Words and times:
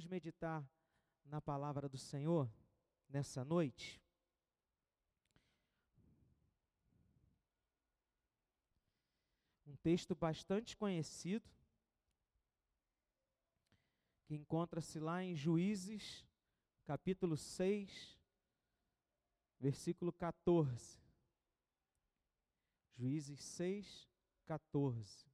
Vamos 0.00 0.10
meditar 0.10 0.66
na 1.26 1.42
palavra 1.42 1.86
do 1.86 1.98
Senhor 1.98 2.50
nessa 3.06 3.44
noite. 3.44 4.00
Um 9.66 9.76
texto 9.76 10.14
bastante 10.14 10.74
conhecido, 10.74 11.46
que 14.24 14.34
encontra-se 14.34 14.98
lá 14.98 15.22
em 15.22 15.36
Juízes, 15.36 16.26
capítulo 16.86 17.36
6, 17.36 18.18
versículo 19.58 20.14
14. 20.14 20.98
Juízes 22.92 23.44
6, 23.44 24.08
14. 24.46 25.29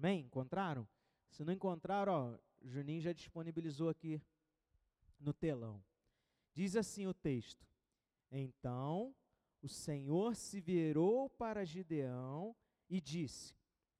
Amém? 0.00 0.20
Encontraram? 0.20 0.88
Se 1.28 1.44
não 1.44 1.52
encontraram, 1.52 2.12
ó, 2.12 2.38
Juninho 2.62 3.02
já 3.02 3.12
disponibilizou 3.12 3.90
aqui 3.90 4.18
no 5.18 5.34
telão. 5.34 5.84
Diz 6.54 6.74
assim 6.74 7.06
o 7.06 7.12
texto: 7.12 7.66
Então 8.32 9.14
o 9.60 9.68
Senhor 9.68 10.34
se 10.34 10.58
virou 10.58 11.28
para 11.28 11.66
Gideão 11.66 12.56
e 12.88 12.98
disse: 12.98 13.54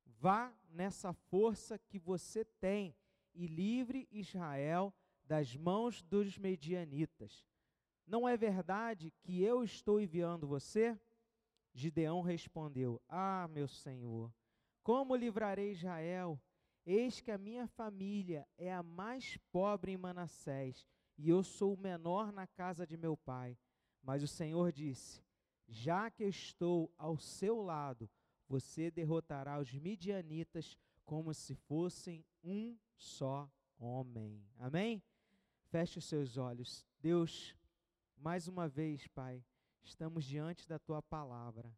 Vá 0.06 0.54
nessa 0.70 1.12
força 1.12 1.78
que 1.78 1.98
você 1.98 2.46
tem 2.46 2.96
e 3.34 3.46
livre 3.46 4.08
Israel 4.10 4.94
das 5.22 5.54
mãos 5.54 6.00
dos 6.00 6.38
medianitas. 6.38 7.46
Não 8.06 8.26
é 8.26 8.38
verdade 8.38 9.10
que 9.20 9.42
eu 9.42 9.62
estou 9.62 10.00
enviando 10.00 10.46
você? 10.46 10.98
Gideão 11.74 12.22
respondeu: 12.22 13.02
Ah, 13.06 13.46
meu 13.48 13.68
senhor, 13.68 14.32
como 14.90 15.14
livrarei 15.14 15.70
Israel? 15.70 16.36
Eis 16.84 17.20
que 17.20 17.30
a 17.30 17.38
minha 17.38 17.68
família 17.68 18.44
é 18.58 18.74
a 18.74 18.82
mais 18.82 19.36
pobre 19.52 19.92
em 19.92 19.96
Manassés, 19.96 20.84
e 21.16 21.28
eu 21.28 21.44
sou 21.44 21.74
o 21.74 21.78
menor 21.78 22.32
na 22.32 22.44
casa 22.44 22.84
de 22.84 22.96
meu 22.96 23.16
pai. 23.16 23.56
Mas 24.02 24.20
o 24.20 24.26
Senhor 24.26 24.72
disse: 24.72 25.22
Já 25.68 26.10
que 26.10 26.24
estou 26.24 26.92
ao 26.98 27.16
seu 27.16 27.62
lado, 27.62 28.10
você 28.48 28.90
derrotará 28.90 29.60
os 29.60 29.72
midianitas 29.72 30.76
como 31.04 31.32
se 31.32 31.54
fossem 31.54 32.24
um 32.42 32.76
só 32.96 33.48
homem. 33.78 34.44
Amém? 34.58 35.00
Feche 35.66 36.00
os 36.00 36.04
seus 36.04 36.36
olhos. 36.36 36.84
Deus, 36.98 37.54
mais 38.16 38.48
uma 38.48 38.66
vez, 38.66 39.06
Pai, 39.06 39.44
estamos 39.84 40.24
diante 40.24 40.66
da 40.66 40.80
tua 40.80 41.00
palavra. 41.00 41.72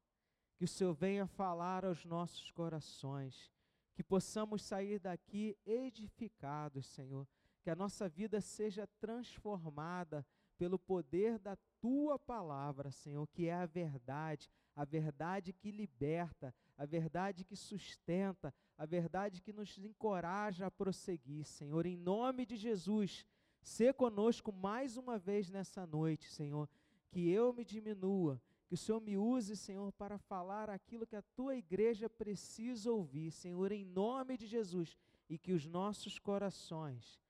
Que 0.63 0.67
o 0.67 0.69
Senhor 0.69 0.95
venha 0.95 1.27
falar 1.27 1.85
aos 1.85 2.05
nossos 2.05 2.53
corações, 2.53 3.51
que 3.97 4.03
possamos 4.05 4.63
sair 4.63 5.01
daqui 5.01 5.59
edificados, 5.67 6.87
Senhor, 6.87 7.27
que 7.65 7.69
a 7.69 7.75
nossa 7.75 8.09
vida 8.09 8.41
seja 8.41 8.87
transformada 9.01 10.25
pelo 10.57 10.79
poder 10.79 11.37
da 11.41 11.59
tua 11.81 12.17
palavra, 12.17 12.93
Senhor, 12.93 13.27
que 13.27 13.49
é 13.49 13.55
a 13.55 13.67
verdade, 13.67 14.49
a 14.77 14.85
verdade 14.85 15.53
que 15.53 15.73
liberta, 15.73 16.55
a 16.79 16.87
verdade 16.87 17.43
que 17.43 17.57
sustenta, 17.57 18.55
a 18.79 18.87
verdade 18.87 19.43
que 19.43 19.53
nos 19.53 19.77
encoraja 19.79 20.67
a 20.67 20.71
prosseguir, 20.71 21.45
Senhor, 21.45 21.87
em 21.87 21.97
nome 21.97 22.47
de 22.47 22.55
Jesus. 22.55 23.27
Sê 23.65 23.93
conosco 23.93 24.53
mais 24.53 24.97
uma 24.97 25.19
vez 25.19 25.51
nessa 25.51 25.85
noite, 25.85 26.31
Senhor, 26.31 26.69
que 27.11 27.29
eu 27.29 27.53
me 27.53 27.65
diminua 27.65 28.41
que 28.73 28.75
o 28.75 28.79
Senhor 28.79 29.03
me 29.03 29.19
use, 29.19 29.55
Senhor, 29.55 29.93
para 29.93 30.17
falar 30.17 30.71
aquilo 30.71 31.07
que 31.07 31.15
a 31.15 31.21
tua 31.21 31.55
igreja 31.55 32.09
precisa 32.09 32.91
ouvir, 32.91 33.31
Senhor, 33.31 33.71
em 33.71 33.85
nome 33.85 34.39
de 34.39 34.47
Jesus, 34.47 34.97
e 35.29 35.37
que 35.37 35.53
os 35.53 35.67
nossos 35.67 36.19
corações, 36.19 37.21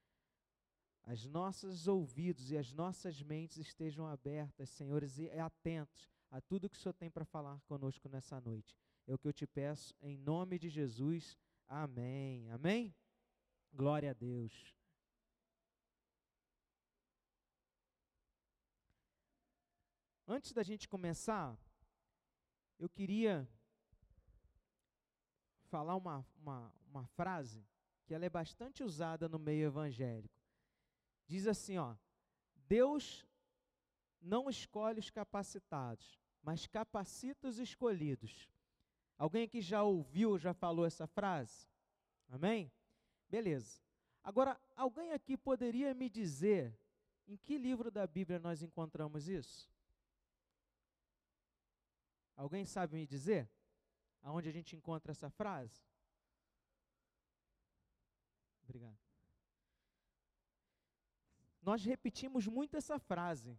as 1.02 1.26
nossos 1.26 1.88
ouvidos 1.88 2.52
e 2.52 2.56
as 2.56 2.72
nossas 2.72 3.20
mentes 3.20 3.56
estejam 3.56 4.06
abertas, 4.06 4.70
senhores, 4.70 5.18
e 5.18 5.28
atentos 5.30 6.08
a 6.30 6.40
tudo 6.40 6.70
que 6.70 6.76
o 6.76 6.80
Senhor 6.80 6.94
tem 6.94 7.10
para 7.10 7.24
falar 7.24 7.60
conosco 7.62 8.08
nessa 8.08 8.40
noite. 8.40 8.78
É 9.04 9.12
o 9.12 9.18
que 9.18 9.26
eu 9.26 9.32
te 9.32 9.44
peço, 9.44 9.96
em 10.00 10.16
nome 10.16 10.60
de 10.60 10.68
Jesus. 10.68 11.36
Amém. 11.66 12.48
Amém? 12.52 12.94
Glória 13.72 14.12
a 14.12 14.14
Deus. 14.14 14.72
Antes 20.32 20.54
da 20.54 20.62
gente 20.62 20.88
começar, 20.88 21.54
eu 22.78 22.88
queria 22.88 23.46
falar 25.68 25.94
uma, 25.94 26.26
uma, 26.38 26.72
uma 26.88 27.06
frase 27.08 27.62
que 28.06 28.14
ela 28.14 28.24
é 28.24 28.30
bastante 28.30 28.82
usada 28.82 29.28
no 29.28 29.38
meio 29.38 29.66
evangélico. 29.66 30.34
Diz 31.26 31.46
assim, 31.46 31.76
ó: 31.76 31.94
Deus 32.66 33.26
não 34.22 34.48
escolhe 34.48 35.00
os 35.00 35.10
capacitados, 35.10 36.18
mas 36.42 36.66
capacita 36.66 37.46
os 37.46 37.58
escolhidos. 37.58 38.50
Alguém 39.18 39.44
aqui 39.44 39.60
já 39.60 39.82
ouviu, 39.82 40.38
já 40.38 40.54
falou 40.54 40.86
essa 40.86 41.06
frase? 41.06 41.68
Amém? 42.30 42.72
Beleza. 43.28 43.82
Agora, 44.24 44.58
alguém 44.76 45.12
aqui 45.12 45.36
poderia 45.36 45.92
me 45.92 46.08
dizer 46.08 46.74
em 47.28 47.36
que 47.36 47.58
livro 47.58 47.90
da 47.90 48.06
Bíblia 48.06 48.38
nós 48.38 48.62
encontramos 48.62 49.28
isso? 49.28 49.70
Alguém 52.36 52.64
sabe 52.64 52.96
me 52.96 53.06
dizer 53.06 53.48
aonde 54.22 54.48
a 54.48 54.52
gente 54.52 54.76
encontra 54.76 55.12
essa 55.12 55.28
frase? 55.30 55.84
Obrigado. 58.62 58.98
Nós 61.60 61.84
repetimos 61.84 62.46
muito 62.46 62.76
essa 62.76 62.98
frase, 62.98 63.56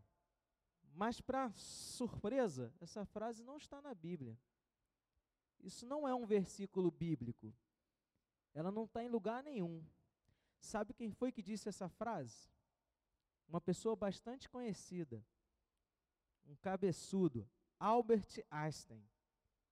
mas 0.93 1.21
para 1.21 1.51
surpresa, 1.53 2.73
essa 2.81 3.05
frase 3.05 3.43
não 3.43 3.57
está 3.57 3.81
na 3.81 3.93
Bíblia. 3.93 4.37
Isso 5.59 5.85
não 5.85 6.07
é 6.07 6.13
um 6.13 6.25
versículo 6.25 6.91
bíblico. 6.91 7.55
Ela 8.53 8.71
não 8.71 8.83
está 8.83 9.03
em 9.03 9.07
lugar 9.07 9.41
nenhum. 9.41 9.83
Sabe 10.59 10.93
quem 10.93 11.11
foi 11.11 11.31
que 11.31 11.41
disse 11.41 11.69
essa 11.69 11.87
frase? 11.87 12.49
Uma 13.47 13.61
pessoa 13.61 13.95
bastante 13.95 14.49
conhecida, 14.49 15.25
um 16.45 16.55
cabeçudo, 16.55 17.49
Albert 17.83 18.41
Einstein. 18.49 19.05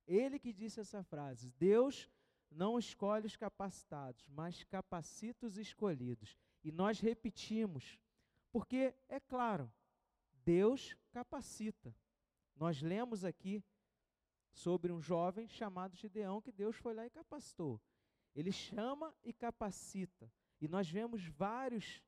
Ele 0.06 0.38
que 0.38 0.52
disse 0.52 0.82
essa 0.82 1.02
frase: 1.02 1.50
Deus 1.52 2.10
não 2.50 2.78
escolhe 2.78 3.26
os 3.26 3.38
capacitados, 3.38 4.28
mas 4.28 4.66
capacita 4.66 5.46
os 5.46 5.58
escolhidos. 5.58 6.38
E 6.62 6.74
nós 6.74 7.00
repetimos, 7.00 7.98
porque 8.52 8.94
é 9.08 9.20
claro, 9.22 9.72
Deus 10.44 10.94
capacita. 11.14 11.96
Nós 12.54 12.82
lemos 12.82 13.24
aqui 13.24 13.64
sobre 14.52 14.92
um 14.92 15.02
jovem 15.02 15.48
chamado 15.48 15.96
Gideão 15.96 16.42
que 16.42 16.52
Deus 16.52 16.76
foi 16.76 16.94
lá 16.94 17.06
e 17.06 17.10
capacitou. 17.10 17.80
Ele 18.36 18.52
chama 18.52 19.16
e 19.24 19.32
capacita. 19.32 20.30
E 20.60 20.68
nós 20.68 20.90
vemos 20.90 21.26
vários 21.28 22.04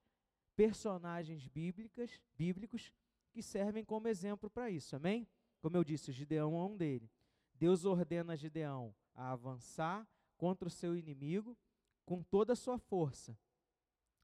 personagens 0.53 1.47
bíblicas, 1.47 2.21
bíblicos 2.35 2.91
que 3.31 3.41
servem 3.41 3.85
como 3.85 4.09
exemplo 4.09 4.49
para 4.49 4.69
isso. 4.69 4.95
Amém? 4.97 5.25
Como 5.63 5.77
eu 5.77 5.83
disse, 5.85 6.11
Gideão 6.11 6.57
é 6.57 6.65
um 6.65 6.75
dele. 6.75 7.09
Deus 7.53 7.85
ordena 7.85 8.33
a 8.33 8.35
Gideão 8.35 8.93
a 9.15 9.31
avançar 9.31 10.05
contra 10.35 10.67
o 10.67 10.69
seu 10.69 10.93
inimigo 10.93 11.57
com 12.05 12.21
toda 12.21 12.51
a 12.51 12.55
sua 12.55 12.77
força. 12.77 13.39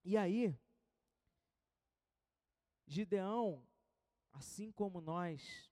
E 0.04 0.18
aí, 0.18 0.54
Gideão, 2.86 3.66
assim 4.34 4.70
como 4.70 5.00
nós, 5.00 5.72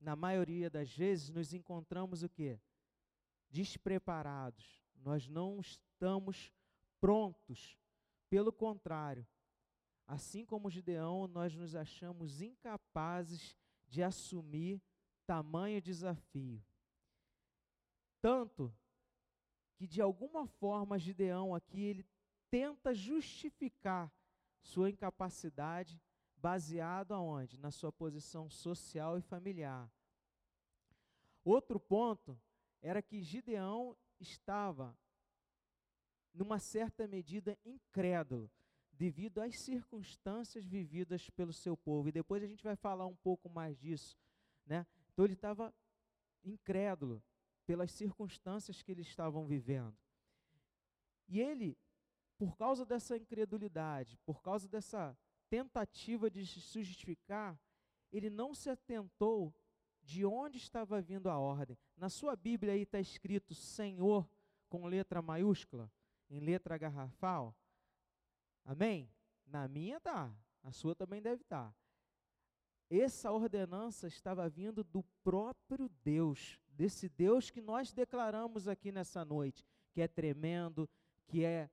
na 0.00 0.14
maioria 0.14 0.70
das 0.70 0.96
vezes 0.96 1.28
nos 1.28 1.52
encontramos 1.52 2.22
o 2.22 2.28
quê? 2.28 2.60
Despreparados. 3.50 4.80
Nós 4.94 5.26
não 5.26 5.58
estamos 5.58 6.52
prontos. 7.00 7.76
Pelo 8.30 8.52
contrário, 8.52 9.26
assim 10.06 10.46
como 10.46 10.70
Gideão, 10.70 11.26
nós 11.26 11.52
nos 11.52 11.74
achamos 11.74 12.40
incapazes 12.40 13.56
de 13.92 14.02
assumir 14.02 14.82
tamanho 15.26 15.78
desafio. 15.82 16.64
Tanto 18.22 18.74
que 19.76 19.86
de 19.86 20.00
alguma 20.00 20.46
forma 20.46 20.98
Gideão 20.98 21.54
aqui 21.54 21.82
ele 21.82 22.08
tenta 22.48 22.94
justificar 22.94 24.10
sua 24.62 24.88
incapacidade 24.88 26.00
baseado 26.34 27.12
aonde? 27.12 27.58
Na 27.58 27.70
sua 27.70 27.92
posição 27.92 28.48
social 28.48 29.18
e 29.18 29.20
familiar. 29.20 29.92
Outro 31.44 31.78
ponto 31.78 32.40
era 32.80 33.02
que 33.02 33.20
Gideão 33.20 33.94
estava 34.18 34.96
numa 36.32 36.58
certa 36.58 37.06
medida 37.06 37.58
incrédulo 37.62 38.50
devido 39.02 39.40
às 39.40 39.58
circunstâncias 39.58 40.64
vividas 40.64 41.28
pelo 41.30 41.52
seu 41.52 41.76
povo. 41.76 42.08
E 42.08 42.12
depois 42.12 42.40
a 42.40 42.46
gente 42.46 42.62
vai 42.62 42.76
falar 42.76 43.04
um 43.04 43.16
pouco 43.16 43.50
mais 43.50 43.76
disso, 43.76 44.16
né? 44.64 44.86
Então 45.12 45.24
ele 45.24 45.34
estava 45.34 45.74
incrédulo 46.44 47.20
pelas 47.66 47.90
circunstâncias 47.90 48.80
que 48.80 48.92
eles 48.92 49.08
estavam 49.08 49.44
vivendo. 49.44 49.92
E 51.26 51.40
ele, 51.40 51.76
por 52.38 52.56
causa 52.56 52.86
dessa 52.86 53.16
incredulidade, 53.16 54.16
por 54.24 54.40
causa 54.40 54.68
dessa 54.68 55.18
tentativa 55.50 56.30
de 56.30 56.46
se 56.46 56.84
justificar, 56.84 57.58
ele 58.12 58.30
não 58.30 58.54
se 58.54 58.70
atentou 58.70 59.52
de 60.00 60.24
onde 60.24 60.58
estava 60.58 61.02
vindo 61.02 61.28
a 61.28 61.36
ordem. 61.36 61.76
Na 61.96 62.08
sua 62.08 62.36
Bíblia 62.36 62.74
aí 62.74 62.82
está 62.82 63.00
escrito 63.00 63.52
Senhor 63.52 64.30
com 64.68 64.86
letra 64.86 65.20
maiúscula, 65.20 65.90
em 66.30 66.38
letra 66.38 66.78
garrafal. 66.78 67.52
Amém? 68.64 69.10
Na 69.46 69.68
minha 69.68 70.00
tá, 70.00 70.34
a 70.62 70.72
sua 70.72 70.94
também 70.94 71.20
deve 71.20 71.42
estar. 71.42 71.70
Tá. 71.70 71.74
Essa 72.90 73.32
ordenança 73.32 74.06
estava 74.06 74.48
vindo 74.48 74.84
do 74.84 75.02
próprio 75.24 75.88
Deus, 76.04 76.60
desse 76.68 77.08
Deus 77.08 77.50
que 77.50 77.60
nós 77.60 77.92
declaramos 77.92 78.68
aqui 78.68 78.92
nessa 78.92 79.24
noite, 79.24 79.64
que 79.92 80.02
é 80.02 80.08
tremendo, 80.08 80.88
que 81.26 81.44
é 81.44 81.70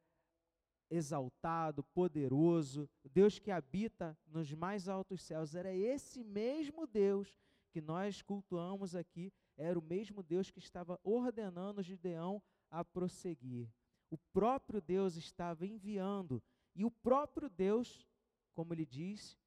exaltado, 0.90 1.84
poderoso, 1.84 2.90
Deus 3.04 3.38
que 3.38 3.52
habita 3.52 4.18
nos 4.26 4.54
mais 4.54 4.88
altos 4.88 5.22
céus. 5.22 5.56
Era 5.56 5.74
esse 5.74 6.24
mesmo 6.24 6.88
Deus 6.88 7.38
que 7.70 7.82
nós 7.82 8.22
cultuamos 8.22 8.96
aqui, 8.96 9.32
era 9.56 9.78
o 9.78 9.84
mesmo 9.84 10.24
Deus 10.24 10.50
que 10.50 10.60
estava 10.60 11.00
ordenando 11.04 11.84
Gideão 11.84 12.42
a 12.72 12.84
prosseguir. 12.84 13.70
O 14.10 14.18
próprio 14.34 14.82
Deus 14.82 15.16
estava 15.16 15.68
enviando, 15.68 16.42
e 16.76 16.86
o 16.86 16.92
próprio 16.92 17.50
Deus, 17.50 18.08
como 18.54 18.74
ele 18.74 18.86
diz 18.86 19.38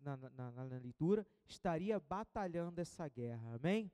na, 0.00 0.16
na, 0.16 0.50
na, 0.52 0.78
leitura, 0.78 1.26
estaria 1.46 1.98
batalhando 1.98 2.80
essa 2.80 3.08
guerra. 3.08 3.54
Amém? 3.54 3.90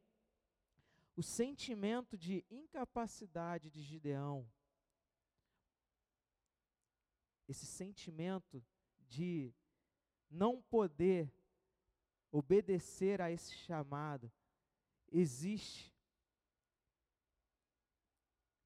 O 1.17 1.23
sentimento 1.23 2.17
de 2.17 2.44
incapacidade 2.50 3.70
de 3.70 3.82
Gideão, 3.82 4.49
esse 7.49 7.67
sentimento 7.67 8.64
de 9.08 9.53
não 10.31 10.62
poder 10.62 11.32
obedecer 12.31 13.20
a 13.20 13.31
esse 13.31 13.53
chamado, 13.53 14.31
existe 15.11 15.89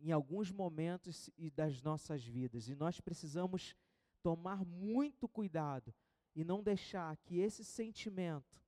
em 0.05 0.12
alguns 0.12 0.53
momentos 0.53 1.31
das 1.55 1.81
nossas 1.81 2.23
vidas, 2.23 2.69
e 2.69 2.75
nós 2.75 3.01
precisamos 3.01 3.75
tomar 4.23 4.62
muito 4.62 5.27
cuidado 5.27 5.95
e 6.37 6.45
não 6.45 6.62
deixar 6.62 7.17
que 7.17 7.39
esse 7.39 7.65
sentimento, 7.65 8.61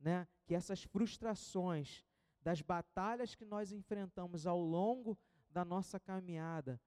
né, 0.00 0.26
que 0.44 0.56
essas 0.56 0.82
frustrações 0.82 2.04
das 2.42 2.60
batalhas 2.60 3.36
que 3.36 3.44
nós 3.44 3.70
enfrentamos 3.70 4.44
ao 4.44 4.60
longo 4.60 5.16
da 5.50 5.64
nossa 5.64 6.00
caminhada 6.00 6.80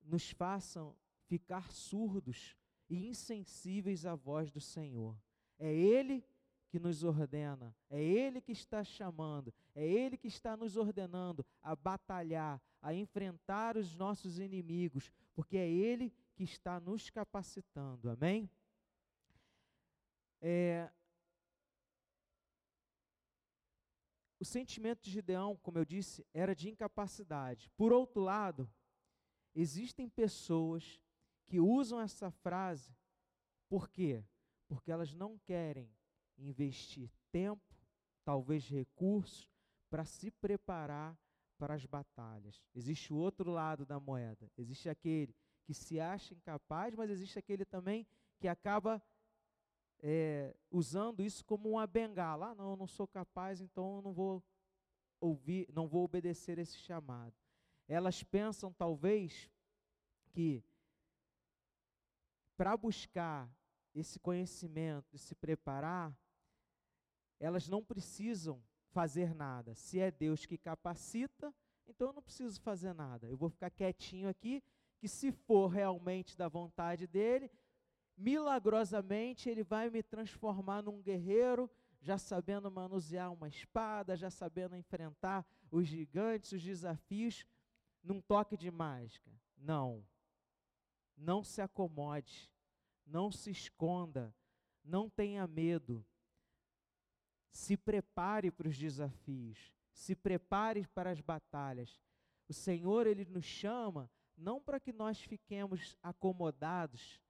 nos 0.00 0.30
façam 0.30 0.96
ficar 1.26 1.72
surdos 1.72 2.56
e 2.88 3.08
insensíveis 3.08 4.06
à 4.06 4.14
voz 4.14 4.52
do 4.52 4.60
Senhor. 4.60 5.18
É 5.58 5.72
Ele 5.74 6.24
que 6.68 6.78
nos 6.78 7.02
ordena, 7.02 7.74
é 7.90 8.00
Ele 8.00 8.40
que 8.40 8.52
está 8.52 8.84
chamando, 8.84 9.52
é 9.74 9.84
Ele 9.84 10.16
que 10.16 10.28
está 10.28 10.56
nos 10.56 10.76
ordenando 10.76 11.44
a 11.60 11.74
batalhar, 11.74 12.62
a 12.84 12.92
enfrentar 12.92 13.78
os 13.78 13.96
nossos 13.96 14.38
inimigos, 14.38 15.10
porque 15.34 15.56
é 15.56 15.66
Ele 15.66 16.12
que 16.34 16.44
está 16.44 16.78
nos 16.78 17.08
capacitando, 17.08 18.10
amém? 18.10 18.50
É, 20.38 20.92
o 24.38 24.44
sentimento 24.44 25.02
de 25.02 25.10
Gideão, 25.10 25.56
como 25.62 25.78
eu 25.78 25.84
disse, 25.86 26.26
era 26.34 26.54
de 26.54 26.68
incapacidade. 26.68 27.70
Por 27.70 27.90
outro 27.90 28.20
lado, 28.20 28.70
existem 29.54 30.06
pessoas 30.06 31.00
que 31.46 31.58
usam 31.58 31.98
essa 31.98 32.30
frase, 32.30 32.94
por 33.66 33.88
quê? 33.88 34.22
Porque 34.68 34.92
elas 34.92 35.14
não 35.14 35.38
querem 35.38 35.90
investir 36.36 37.10
tempo, 37.32 37.74
talvez 38.26 38.68
recursos, 38.68 39.48
para 39.88 40.04
se 40.04 40.30
preparar 40.30 41.18
para 41.58 41.74
as 41.74 41.84
batalhas. 41.84 42.62
Existe 42.74 43.12
o 43.12 43.16
outro 43.16 43.50
lado 43.50 43.84
da 43.84 43.98
moeda. 43.98 44.50
Existe 44.56 44.88
aquele 44.88 45.34
que 45.64 45.72
se 45.72 45.98
acha 45.98 46.34
incapaz, 46.34 46.94
mas 46.94 47.10
existe 47.10 47.38
aquele 47.38 47.64
também 47.64 48.06
que 48.38 48.48
acaba 48.48 49.02
é, 50.00 50.54
usando 50.70 51.22
isso 51.22 51.44
como 51.44 51.70
uma 51.70 51.86
bengala. 51.86 52.50
Ah, 52.50 52.54
não, 52.54 52.70
eu 52.70 52.76
não 52.76 52.86
sou 52.86 53.06
capaz, 53.06 53.60
então 53.60 53.96
eu 53.96 54.02
não 54.02 54.12
vou 54.12 54.42
ouvir, 55.20 55.66
não 55.72 55.88
vou 55.88 56.04
obedecer 56.04 56.58
esse 56.58 56.76
chamado. 56.76 57.34
Elas 57.88 58.22
pensam 58.22 58.72
talvez 58.72 59.50
que 60.30 60.62
para 62.56 62.76
buscar 62.76 63.50
esse 63.94 64.18
conhecimento 64.18 65.14
e 65.14 65.18
se 65.18 65.34
preparar, 65.34 66.16
elas 67.38 67.68
não 67.68 67.82
precisam 67.82 68.62
fazer 68.94 69.34
nada. 69.34 69.74
Se 69.74 69.98
é 69.98 70.10
Deus 70.10 70.46
que 70.46 70.56
capacita, 70.56 71.52
então 71.84 72.08
eu 72.08 72.12
não 72.12 72.22
preciso 72.22 72.60
fazer 72.60 72.94
nada. 72.94 73.26
Eu 73.26 73.36
vou 73.36 73.50
ficar 73.50 73.68
quietinho 73.68 74.28
aqui, 74.28 74.62
que 74.98 75.08
se 75.08 75.32
for 75.32 75.66
realmente 75.66 76.38
da 76.38 76.48
vontade 76.48 77.06
dele, 77.08 77.50
milagrosamente 78.16 79.50
ele 79.50 79.64
vai 79.64 79.90
me 79.90 80.00
transformar 80.00 80.80
num 80.80 81.02
guerreiro, 81.02 81.68
já 82.00 82.16
sabendo 82.16 82.70
manusear 82.70 83.32
uma 83.32 83.48
espada, 83.48 84.16
já 84.16 84.30
sabendo 84.30 84.76
enfrentar 84.76 85.44
os 85.70 85.88
gigantes, 85.88 86.52
os 86.52 86.62
desafios, 86.62 87.44
num 88.00 88.20
toque 88.20 88.56
de 88.56 88.70
mágica. 88.70 89.32
Não. 89.56 90.06
Não 91.16 91.42
se 91.42 91.60
acomode, 91.60 92.52
não 93.04 93.32
se 93.32 93.50
esconda, 93.50 94.32
não 94.84 95.10
tenha 95.10 95.46
medo 95.46 96.06
se 97.54 97.76
prepare 97.76 98.50
para 98.50 98.68
os 98.68 98.76
desafios, 98.76 99.72
se 99.92 100.16
prepare 100.16 100.86
para 100.88 101.10
as 101.10 101.20
batalhas. 101.20 102.02
O 102.48 102.52
Senhor, 102.52 103.06
Ele 103.06 103.24
nos 103.24 103.44
chama 103.44 104.10
não 104.36 104.60
para 104.60 104.80
que 104.80 104.92
nós 104.92 105.20
fiquemos 105.20 105.96
acomodados 106.02 107.22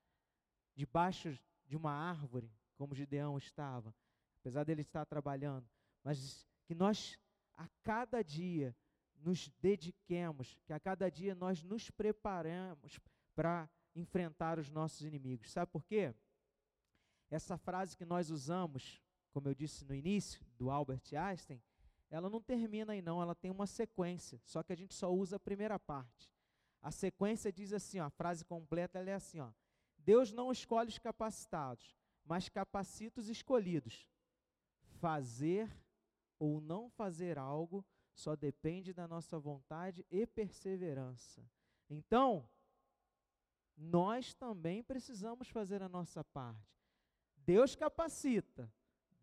debaixo 0.75 1.39
de 1.67 1.77
uma 1.77 1.93
árvore, 1.93 2.51
como 2.75 2.95
Gideão 2.95 3.37
estava, 3.37 3.95
apesar 4.41 4.65
dele 4.65 4.81
estar 4.81 5.05
trabalhando, 5.05 5.69
mas 6.03 6.47
que 6.65 6.75
nós 6.75 7.19
a 7.53 7.69
cada 7.83 8.23
dia 8.23 8.75
nos 9.17 9.51
dediquemos, 9.61 10.57
que 10.65 10.73
a 10.73 10.81
cada 10.81 11.11
dia 11.11 11.35
nós 11.35 11.63
nos 11.63 11.91
preparemos 11.91 12.99
para 13.35 13.69
enfrentar 13.95 14.59
os 14.59 14.71
nossos 14.71 15.03
inimigos. 15.03 15.53
Sabe 15.53 15.71
por 15.71 15.85
quê? 15.85 16.15
Essa 17.31 17.59
frase 17.59 17.95
que 17.95 18.07
nós 18.07 18.31
usamos 18.31 19.04
como 19.35 19.49
eu 19.49 19.55
disse 19.55 19.85
no 19.85 19.93
início, 19.93 20.41
do 20.57 20.71
Albert 20.71 21.03
Einstein, 21.13 21.61
ela 22.09 22.31
não 22.31 22.41
termina 22.41 22.93
aí 22.93 23.03
não, 23.03 23.21
ela 23.21 23.35
tem 23.35 23.51
uma 23.51 23.67
sequência, 23.67 24.41
só 24.45 24.63
que 24.63 24.73
a 24.73 24.77
gente 24.77 24.95
só 24.95 25.13
usa 25.13 25.35
a 25.35 25.41
primeira 25.41 25.77
parte. 25.77 26.33
A 26.81 26.93
sequência 26.93 27.53
diz 27.53 27.73
assim, 27.73 27.99
ó, 27.99 28.05
a 28.05 28.11
frase 28.11 28.45
completa 28.45 29.01
é 29.01 29.13
assim, 29.13 29.41
ó, 29.41 29.51
Deus 29.99 30.33
não 30.33 30.53
escolhe 30.53 30.89
os 30.89 31.01
capacitados, 31.01 31.97
mas 32.25 32.49
capacita 32.49 33.21
os 33.21 33.29
escolhidos. 33.29 34.09
Fazer 35.01 35.69
ou 36.39 36.61
não 36.61 36.89
fazer 36.89 37.37
algo 37.37 37.85
só 38.15 38.37
depende 38.37 38.93
da 38.93 39.09
nossa 39.09 39.37
vontade 39.37 40.07
e 40.09 40.25
perseverança. 40.25 41.45
Então, 41.91 42.49
nós 43.77 44.33
também 44.33 44.81
precisamos 44.85 45.49
fazer 45.49 45.83
a 45.83 45.89
nossa 45.89 46.23
parte. 46.23 46.79
Deus 47.37 47.75
capacita, 47.75 48.73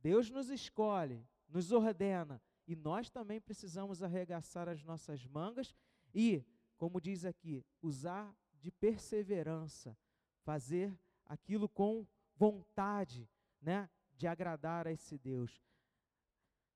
Deus 0.02 0.30
nos 0.30 0.50
escolhe, 0.50 1.26
nos 1.48 1.72
ordena, 1.72 2.42
e 2.68 2.76
nós 2.76 3.10
também 3.10 3.40
precisamos 3.40 4.02
arregaçar 4.02 4.70
as 4.70 4.84
nossas 4.84 5.26
mangas 5.26 5.76
e, 6.14 6.44
como 6.78 7.02
diz 7.02 7.26
aqui, 7.26 7.66
usar 7.82 8.36
de 8.60 8.72
perseverança, 8.72 9.98
fazer 10.44 10.98
aquilo 11.26 11.68
com 11.68 12.08
vontade, 12.36 13.30
né, 13.62 13.90
de 14.16 14.28
agradar 14.28 14.88
a 14.88 14.92
esse 14.92 15.18
Deus. 15.18 15.62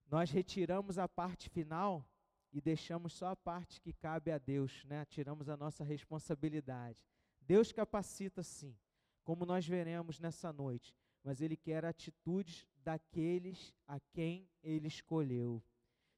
Nós 0.08 0.30
retiramos 0.30 0.98
a 0.98 1.08
parte 1.08 1.50
final 1.50 2.08
e 2.52 2.62
deixamos 2.62 3.14
só 3.14 3.28
a 3.28 3.36
parte 3.36 3.82
que 3.82 3.92
cabe 3.92 4.32
a 4.32 4.38
Deus, 4.38 4.84
né? 4.86 5.04
Tiramos 5.06 5.50
a 5.50 5.58
nossa 5.58 5.84
responsabilidade. 5.84 7.04
Deus 7.42 7.72
capacita 7.72 8.44
sim, 8.44 8.78
como 9.24 9.46
nós 9.46 9.68
veremos 9.68 10.20
nessa 10.20 10.54
noite, 10.54 10.96
mas 11.24 11.42
ele 11.42 11.58
quer 11.58 11.84
atitudes 11.84 12.66
daqueles 12.86 13.74
a 13.88 14.00
quem 14.00 14.48
ele 14.62 14.88
escolheu. 14.88 15.62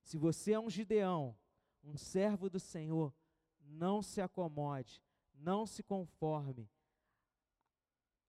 Se 0.02 0.18
você 0.18 0.52
é 0.52 0.60
um 0.60 0.70
Gideão, 0.70 1.36
um 1.82 1.96
servo 1.98 2.50
do 2.50 2.60
Senhor, 2.60 3.16
não 3.62 4.02
se 4.02 4.20
acomode, 4.20 5.02
não 5.34 5.66
se 5.66 5.82
conforme. 5.82 6.70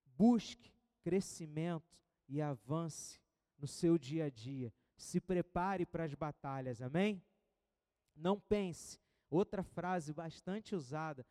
Busque 0.07 0.73
crescimento 1.03 1.99
e 2.29 2.41
avance 2.41 3.21
no 3.59 3.67
seu 3.67 3.99
dia 3.99 4.27
a 4.27 4.31
dia. 4.31 4.73
se 4.97 5.21
prepare 5.21 5.87
para 5.87 6.03
as 6.03 6.13
batalhas, 6.13 6.83
amém? 6.83 7.23
Não 8.17 8.39
pense, 8.39 9.01
outra 9.31 9.63
frase 9.63 10.13
bastante 10.13 10.75
usada, 10.75 11.25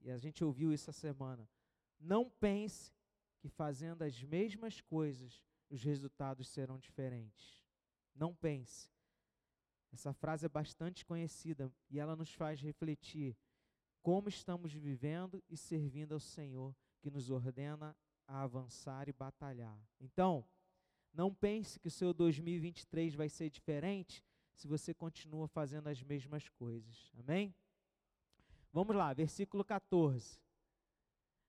e 0.00 0.08
a 0.08 0.16
gente 0.16 0.44
ouviu 0.44 0.72
isso 0.72 0.88
essa 0.88 1.00
semana. 1.00 1.48
Não 1.98 2.30
pense 2.30 2.92
que 3.40 3.48
fazendo 3.48 4.02
as 4.02 4.22
mesmas 4.22 4.80
coisas 4.80 5.42
os 5.70 5.82
resultados 5.82 6.48
serão 6.48 6.78
diferentes. 6.78 7.62
Não 8.14 8.34
pense. 8.34 8.90
Essa 9.92 10.12
frase 10.12 10.46
é 10.46 10.48
bastante 10.48 11.04
conhecida 11.04 11.72
e 11.88 11.98
ela 11.98 12.16
nos 12.16 12.32
faz 12.32 12.60
refletir 12.60 13.36
como 14.02 14.28
estamos 14.28 14.72
vivendo 14.72 15.42
e 15.48 15.56
servindo 15.56 16.12
ao 16.12 16.20
Senhor 16.20 16.74
que 17.00 17.10
nos 17.10 17.30
ordena 17.30 17.96
a 18.26 18.42
avançar 18.42 19.08
e 19.08 19.12
batalhar. 19.12 19.80
Então, 20.00 20.44
não 21.12 21.34
pense 21.34 21.78
que 21.78 21.88
o 21.88 21.90
seu 21.90 22.12
2023 22.12 23.14
vai 23.14 23.28
ser 23.28 23.50
diferente 23.50 24.22
se 24.54 24.66
você 24.66 24.92
continua 24.92 25.48
fazendo 25.48 25.88
as 25.88 26.02
mesmas 26.02 26.48
coisas. 26.48 27.10
Amém? 27.18 27.54
Vamos 28.72 28.94
lá, 28.94 29.12
versículo 29.12 29.64
14. 29.64 30.38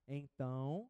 Então 0.07 0.89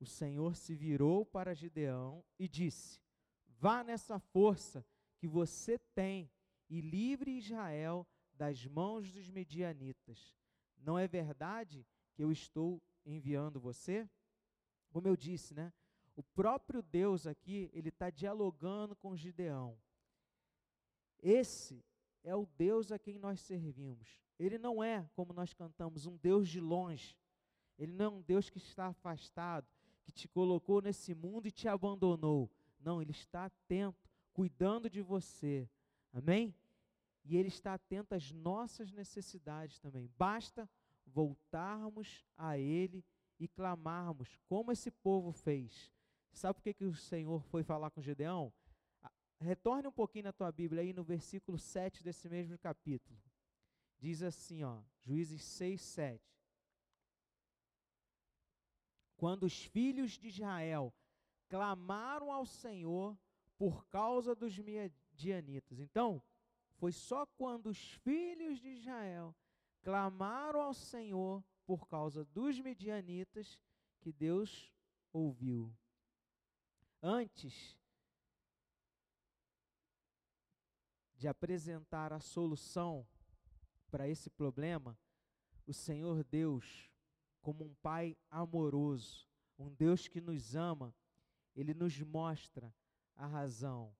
o 0.00 0.06
Senhor 0.06 0.56
se 0.56 0.74
virou 0.74 1.26
para 1.26 1.54
Gideão 1.54 2.24
e 2.38 2.48
disse: 2.48 2.98
Vá 3.46 3.84
nessa 3.84 4.18
força 4.18 4.84
que 5.18 5.28
você 5.28 5.78
tem 5.94 6.30
e 6.70 6.80
livre 6.80 7.36
Israel 7.36 8.08
das 8.32 8.66
mãos 8.66 9.12
dos 9.12 9.28
medianitas. 9.28 10.34
Não 10.78 10.98
é 10.98 11.06
verdade 11.06 11.86
que 12.14 12.22
eu 12.22 12.32
estou 12.32 12.82
enviando 13.04 13.60
você? 13.60 14.08
Como 14.88 15.06
eu 15.06 15.14
disse, 15.14 15.52
né? 15.52 15.72
O 16.16 16.22
próprio 16.22 16.82
Deus 16.82 17.26
aqui, 17.26 17.70
ele 17.72 17.90
está 17.90 18.08
dialogando 18.08 18.96
com 18.96 19.16
Gideão. 19.16 19.78
Esse 21.22 21.84
é 22.22 22.34
o 22.34 22.46
Deus 22.46 22.90
a 22.90 22.98
quem 22.98 23.18
nós 23.18 23.40
servimos. 23.40 24.20
Ele 24.38 24.58
não 24.58 24.82
é, 24.82 25.08
como 25.14 25.34
nós 25.34 25.52
cantamos, 25.52 26.06
um 26.06 26.16
Deus 26.16 26.48
de 26.48 26.60
longe. 26.60 27.16
Ele 27.78 27.92
não 27.92 28.04
é 28.04 28.08
um 28.08 28.22
Deus 28.22 28.48
que 28.48 28.58
está 28.58 28.86
afastado, 28.86 29.66
que 30.10 30.22
te 30.22 30.28
colocou 30.28 30.82
nesse 30.82 31.14
mundo 31.14 31.46
e 31.46 31.52
te 31.52 31.68
abandonou. 31.68 32.50
Não, 32.80 33.00
ele 33.00 33.12
está 33.12 33.44
atento, 33.44 34.10
cuidando 34.32 34.90
de 34.90 35.00
você. 35.00 35.68
Amém? 36.12 36.54
E 37.24 37.36
ele 37.36 37.48
está 37.48 37.74
atento 37.74 38.14
às 38.14 38.32
nossas 38.32 38.90
necessidades 38.90 39.78
também. 39.78 40.10
Basta 40.18 40.68
voltarmos 41.06 42.26
a 42.36 42.58
ele 42.58 43.04
e 43.38 43.46
clamarmos, 43.46 44.36
como 44.48 44.72
esse 44.72 44.90
povo 44.90 45.30
fez. 45.30 45.92
Sabe 46.32 46.54
por 46.54 46.62
que, 46.62 46.74
que 46.74 46.84
o 46.84 46.94
Senhor 46.94 47.42
foi 47.44 47.62
falar 47.62 47.90
com 47.90 48.02
Gedeão? 48.02 48.52
Retorne 49.38 49.88
um 49.88 49.92
pouquinho 49.92 50.24
na 50.24 50.32
tua 50.32 50.50
Bíblia 50.50 50.82
aí 50.82 50.92
no 50.92 51.04
versículo 51.04 51.58
7 51.58 52.02
desse 52.02 52.28
mesmo 52.28 52.58
capítulo. 52.58 53.18
Diz 53.98 54.22
assim, 54.22 54.62
ó, 54.64 54.80
Juízes 55.00 55.42
6, 55.42 55.80
7. 55.80 56.39
Quando 59.20 59.42
os 59.42 59.64
filhos 59.66 60.12
de 60.12 60.28
Israel 60.28 60.94
clamaram 61.46 62.32
ao 62.32 62.46
Senhor 62.46 63.14
por 63.58 63.86
causa 63.88 64.34
dos 64.34 64.58
midianitas. 64.58 65.78
Então, 65.78 66.22
foi 66.78 66.90
só 66.90 67.26
quando 67.26 67.66
os 67.66 67.92
filhos 67.96 68.58
de 68.58 68.68
Israel 68.68 69.36
clamaram 69.82 70.62
ao 70.62 70.72
Senhor 70.72 71.44
por 71.66 71.86
causa 71.86 72.24
dos 72.24 72.58
medianitas 72.58 73.60
que 74.00 74.10
Deus 74.10 74.72
ouviu. 75.12 75.70
Antes 77.02 77.78
de 81.14 81.28
apresentar 81.28 82.10
a 82.14 82.20
solução 82.20 83.06
para 83.90 84.08
esse 84.08 84.30
problema, 84.30 84.98
o 85.66 85.74
Senhor 85.74 86.24
Deus, 86.24 86.89
como 87.40 87.64
um 87.64 87.74
Pai 87.76 88.16
amoroso, 88.30 89.28
um 89.58 89.72
Deus 89.72 90.08
que 90.08 90.20
nos 90.20 90.54
ama, 90.54 90.94
ele 91.54 91.74
nos 91.74 92.00
mostra 92.00 92.74
a 93.14 93.26
razão 93.26 93.94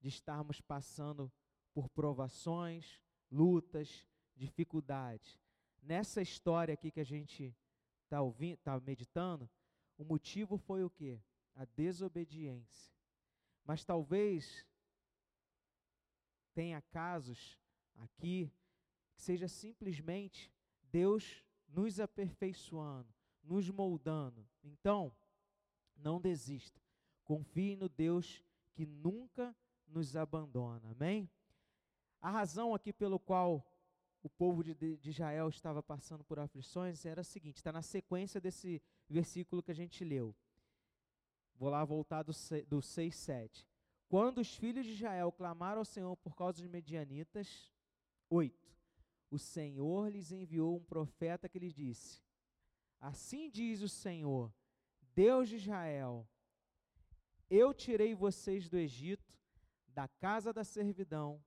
de 0.00 0.08
estarmos 0.08 0.60
passando 0.60 1.32
por 1.72 1.88
provações, 1.88 3.00
lutas, 3.30 4.06
dificuldades. 4.34 5.38
Nessa 5.82 6.20
história 6.20 6.74
aqui 6.74 6.90
que 6.90 7.00
a 7.00 7.04
gente 7.04 7.56
está 8.04 8.20
ouvindo, 8.20 8.58
tá 8.58 8.78
meditando, 8.80 9.48
o 9.96 10.04
motivo 10.04 10.56
foi 10.56 10.84
o 10.84 10.90
quê? 10.90 11.20
A 11.54 11.64
desobediência. 11.64 12.92
Mas 13.64 13.84
talvez 13.84 14.66
tenha 16.54 16.80
casos 16.80 17.58
aqui 17.96 18.52
que 19.14 19.20
seja 19.20 19.48
simplesmente 19.48 20.52
Deus 20.82 21.44
nos 21.68 22.00
aperfeiçoando, 22.00 23.12
nos 23.42 23.68
moldando. 23.70 24.46
Então, 24.62 25.14
não 25.96 26.20
desista. 26.20 26.80
Confie 27.24 27.76
no 27.76 27.88
Deus 27.88 28.42
que 28.72 28.86
nunca 28.86 29.54
nos 29.86 30.16
abandona. 30.16 30.90
Amém? 30.90 31.30
A 32.20 32.30
razão 32.30 32.74
aqui 32.74 32.92
pelo 32.92 33.18
qual 33.18 33.64
o 34.22 34.28
povo 34.28 34.64
de, 34.64 34.74
de 34.74 35.10
Israel 35.10 35.48
estava 35.48 35.82
passando 35.82 36.24
por 36.24 36.38
aflições 36.38 37.04
era 37.04 37.20
a 37.20 37.24
seguinte: 37.24 37.56
está 37.56 37.72
na 37.72 37.82
sequência 37.82 38.40
desse 38.40 38.82
versículo 39.08 39.62
que 39.62 39.70
a 39.70 39.74
gente 39.74 40.04
leu. 40.04 40.34
Vou 41.54 41.68
lá 41.68 41.84
voltar 41.84 42.22
do, 42.22 42.32
do 42.68 42.80
6, 42.80 43.14
7. 43.14 43.66
Quando 44.08 44.38
os 44.38 44.54
filhos 44.54 44.86
de 44.86 44.92
Israel 44.92 45.30
clamaram 45.30 45.80
ao 45.80 45.84
Senhor 45.84 46.16
por 46.16 46.34
causa 46.34 46.62
dos 46.62 46.70
medianitas, 46.70 47.72
8. 48.30 48.77
O 49.30 49.38
Senhor 49.38 50.10
lhes 50.10 50.32
enviou 50.32 50.76
um 50.76 50.84
profeta 50.84 51.48
que 51.48 51.58
lhes 51.58 51.74
disse: 51.74 52.22
Assim 53.00 53.50
diz 53.50 53.82
o 53.82 53.88
Senhor, 53.88 54.52
Deus 55.14 55.48
de 55.48 55.56
Israel: 55.56 56.28
Eu 57.48 57.74
tirei 57.74 58.14
vocês 58.14 58.68
do 58.68 58.78
Egito, 58.78 59.34
da 59.88 60.08
casa 60.08 60.52
da 60.52 60.64
servidão, 60.64 61.42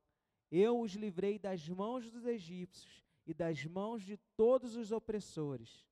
eu 0.52 0.82
os 0.82 0.92
livrei 0.94 1.40
das 1.40 1.68
mãos 1.70 2.12
dos 2.12 2.26
egípcios 2.26 3.02
e 3.26 3.34
das 3.34 3.64
mãos 3.66 4.04
de 4.04 4.18
todos 4.36 4.76
os 4.76 4.92
opressores. 4.92 5.86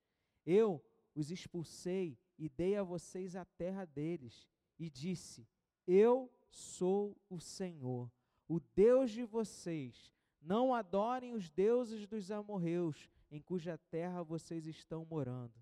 Eu 0.45 0.83
os 1.15 1.31
expulsei 1.31 2.19
e 2.37 2.49
dei 2.49 2.75
a 2.75 2.83
vocês 2.83 3.35
a 3.35 3.45
terra 3.45 3.85
deles, 3.85 4.47
e 4.77 4.89
disse: 4.89 5.47
Eu 5.87 6.29
sou 6.51 7.17
o 7.29 7.39
Senhor, 7.39 8.11
o 8.47 8.59
Deus 8.59 9.11
de 9.11 9.23
vocês. 9.23 10.13
Não 10.41 10.73
adorem 10.73 11.33
os 11.33 11.49
deuses 11.49 12.07
dos 12.07 12.31
amorreus, 12.31 13.09
em 13.29 13.41
cuja 13.41 13.77
terra 13.89 14.23
vocês 14.23 14.65
estão 14.65 15.05
morando. 15.05 15.53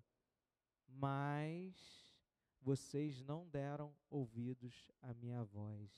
Mas 0.86 1.74
vocês 2.60 3.22
não 3.22 3.46
deram 3.48 3.94
ouvidos 4.10 4.90
à 5.02 5.12
minha 5.14 5.44
voz. 5.44 5.90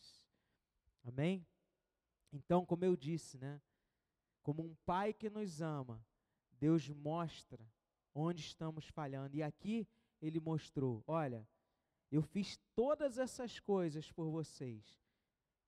Amém? 1.04 1.46
Então, 2.32 2.64
como 2.64 2.84
eu 2.84 2.96
disse, 2.96 3.38
né? 3.38 3.60
Como 4.42 4.62
um 4.62 4.75
pai 4.87 5.12
que 5.12 5.28
nos 5.28 5.60
ama, 5.60 6.04
Deus 6.52 6.88
mostra 6.88 7.64
onde 8.14 8.40
estamos 8.40 8.87
falhando. 8.87 9.37
E 9.37 9.42
aqui 9.42 9.87
ele 10.20 10.40
mostrou: 10.40 11.02
olha, 11.06 11.46
eu 12.10 12.22
fiz 12.22 12.58
todas 12.75 13.18
essas 13.18 13.58
coisas 13.60 14.10
por 14.10 14.30
vocês. 14.30 14.99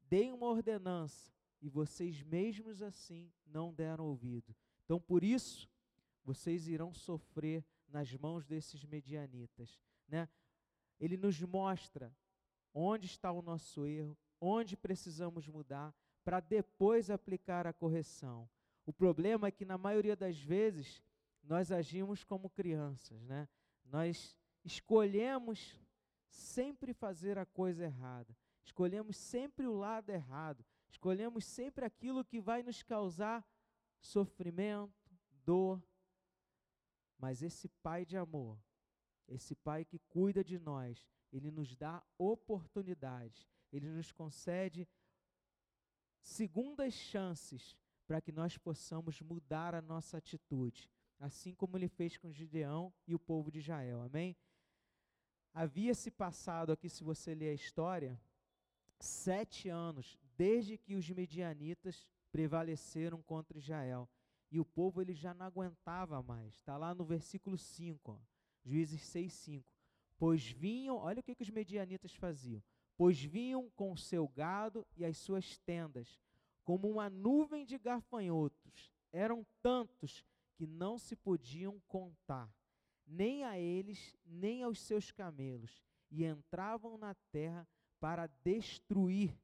Dei 0.09 0.33
uma 0.33 0.47
ordenança 0.47 1.33
e 1.63 1.69
vocês 1.69 2.23
mesmos 2.25 2.83
assim 2.83 3.33
não 3.47 3.73
deram 3.73 4.05
ouvido. 4.05 4.55
Então, 4.85 5.01
por 5.01 5.23
isso, 5.23 5.71
vocês 6.25 6.67
irão 6.67 6.93
sofrer 6.93 7.65
nas 7.89 8.13
mãos 8.17 8.45
desses 8.45 8.85
medianitas, 8.85 9.81
né? 10.09 10.29
Ele 10.99 11.17
nos 11.17 11.41
mostra 11.41 12.15
onde 12.75 13.07
está 13.07 13.31
o 13.31 13.41
nosso 13.41 13.87
erro, 13.87 14.19
onde 14.41 14.77
precisamos 14.77 15.47
mudar 15.47 15.95
para 16.25 16.41
depois 16.41 17.11
aplicar 17.11 17.67
a 17.67 17.73
correção. 17.73 18.49
O 18.85 18.93
problema 18.93 19.47
é 19.47 19.53
que 19.53 19.65
na 19.65 19.79
maioria 19.79 20.17
das 20.17 20.39
vezes 20.39 21.03
nós 21.43 21.71
agimos 21.71 22.25
como 22.25 22.51
crianças, 22.51 23.23
né? 23.23 23.49
Nós 23.85 24.37
escolhemos 24.65 25.79
sempre 26.29 26.93
fazer 26.93 27.39
a 27.39 27.47
coisa 27.47 27.85
errada, 27.85 28.37
escolhemos 28.65 29.17
sempre 29.17 29.67
o 29.67 29.75
lado 29.75 30.11
errado, 30.11 30.65
escolhemos 30.93 31.45
sempre 31.45 31.85
aquilo 31.85 32.25
que 32.25 32.41
vai 32.41 32.63
nos 32.63 32.83
causar 32.83 33.45
sofrimento, 33.99 34.93
dor. 35.45 35.83
Mas 37.19 37.43
esse 37.43 37.69
Pai 37.69 38.05
de 38.05 38.17
amor, 38.17 38.59
esse 39.27 39.55
Pai 39.55 39.85
que 39.85 39.99
cuida 39.99 40.45
de 40.45 40.59
nós, 40.59 41.09
ele 41.33 41.51
nos 41.51 41.75
dá 41.75 42.05
oportunidades, 42.19 43.49
ele 43.73 43.89
nos 43.89 44.13
concede 44.13 44.87
segundas 46.21 46.93
chances 46.93 47.77
para 48.07 48.21
que 48.21 48.31
nós 48.31 48.59
possamos 48.59 49.21
mudar 49.23 49.75
a 49.75 49.81
nossa 49.81 50.19
atitude, 50.19 50.91
assim 51.19 51.55
como 51.55 51.77
ele 51.77 51.89
fez 51.89 52.19
com 52.19 52.31
Gideão 52.31 52.93
e 53.07 53.15
o 53.15 53.19
povo 53.19 53.51
de 53.51 53.61
Israel. 53.61 54.03
Amém? 54.03 54.37
Havia 55.55 55.95
se 55.95 56.11
passado 56.11 56.71
aqui, 56.71 56.89
se 56.89 57.03
você 57.03 57.35
ler 57.35 57.51
a 57.51 57.55
história, 57.55 58.21
sete 58.99 59.69
anos 59.69 60.19
desde 60.43 60.77
que 60.77 60.97
os 60.97 61.09
medianitas 61.09 62.05
prevaleceram 62.33 63.23
contra 63.23 63.57
Israel. 63.57 64.09
E 64.51 64.59
o 64.59 64.65
povo 64.65 65.01
ele 65.01 65.15
já 65.15 65.33
não 65.33 65.47
aguentava 65.47 66.21
mais. 66.21 66.53
Está 66.57 66.77
lá 66.77 66.93
no 66.93 67.05
versículo 67.05 67.57
5, 67.57 68.11
ó, 68.11 68.19
Juízes 68.65 69.03
6, 69.03 69.33
5. 69.33 69.65
Pois 70.19 70.45
vinham, 70.51 70.97
olha 70.97 71.21
o 71.21 71.23
que, 71.23 71.37
que 71.37 71.45
os 71.45 71.51
medianitas 71.51 72.13
faziam. 72.15 72.61
Pois 72.97 73.23
vinham 73.23 73.71
com 73.77 73.93
o 73.93 73.97
seu 73.97 74.27
gado 74.27 74.85
e 74.97 75.05
as 75.05 75.17
suas 75.17 75.59
tendas, 75.59 76.21
como 76.65 76.91
uma 76.91 77.09
nuvem 77.09 77.65
de 77.65 77.79
gafanhotos. 77.79 78.93
Eram 79.13 79.47
tantos 79.63 80.25
que 80.57 80.67
não 80.67 80.99
se 80.99 81.15
podiam 81.15 81.81
contar, 81.87 82.53
nem 83.07 83.45
a 83.45 83.61
eles, 83.61 84.17
nem 84.27 84.65
aos 84.65 84.81
seus 84.81 85.13
camelos, 85.13 85.81
e 86.11 86.25
entravam 86.25 86.99
na 86.99 87.15
terra 87.31 87.65
para 88.01 88.27
destruir. 88.27 89.41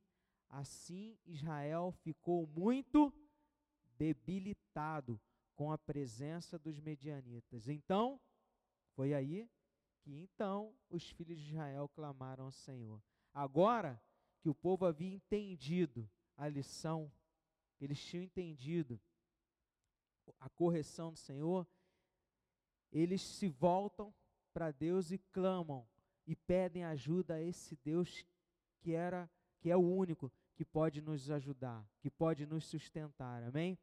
Assim 0.49 1.19
Israel 1.27 1.93
ficou 2.03 2.47
muito 2.47 3.13
debilitado 3.99 5.21
com 5.55 5.73
a 5.73 5.79
presença 5.79 6.59
dos 6.59 6.79
medianitas. 6.81 7.69
Então, 7.69 8.21
foi 8.95 9.13
aí 9.13 9.51
que 10.01 10.17
então 10.17 10.75
os 10.89 11.11
filhos 11.11 11.39
de 11.39 11.51
Israel 11.51 11.89
clamaram 11.89 12.45
ao 12.45 12.51
Senhor. 12.53 13.03
Agora 13.35 14.01
que 14.41 14.49
o 14.49 14.55
povo 14.55 14.87
havia 14.87 15.13
entendido 15.13 16.09
a 16.37 16.49
lição, 16.49 17.13
eles 17.81 18.03
tinham 18.05 18.23
entendido 18.23 19.01
a 20.39 20.49
correção 20.49 21.13
do 21.13 21.19
Senhor, 21.19 21.67
eles 22.93 23.21
se 23.21 23.49
voltam 23.49 24.15
para 24.53 24.71
Deus 24.71 25.11
e 25.11 25.19
clamam 25.19 25.87
e 26.27 26.35
pedem 26.35 26.85
ajuda 26.85 27.35
a 27.35 27.43
esse 27.43 27.77
Deus 27.77 28.25
que 28.81 28.93
era 28.93 29.29
que 29.61 29.71
é 29.71 29.77
o 29.77 29.81
único 29.81 30.31
que 30.59 30.65
pode 30.65 31.01
nos 31.01 31.31
ajudar, 31.31 31.89
que 32.01 32.11
pode 32.11 32.45
nos 32.45 32.65
sustentar. 32.65 33.45
Amém? 33.45 33.79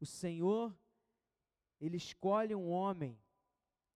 O 0.00 0.06
Senhor 0.06 0.72
ele 1.80 1.96
escolhe 1.96 2.54
um 2.54 2.70
homem. 2.70 3.18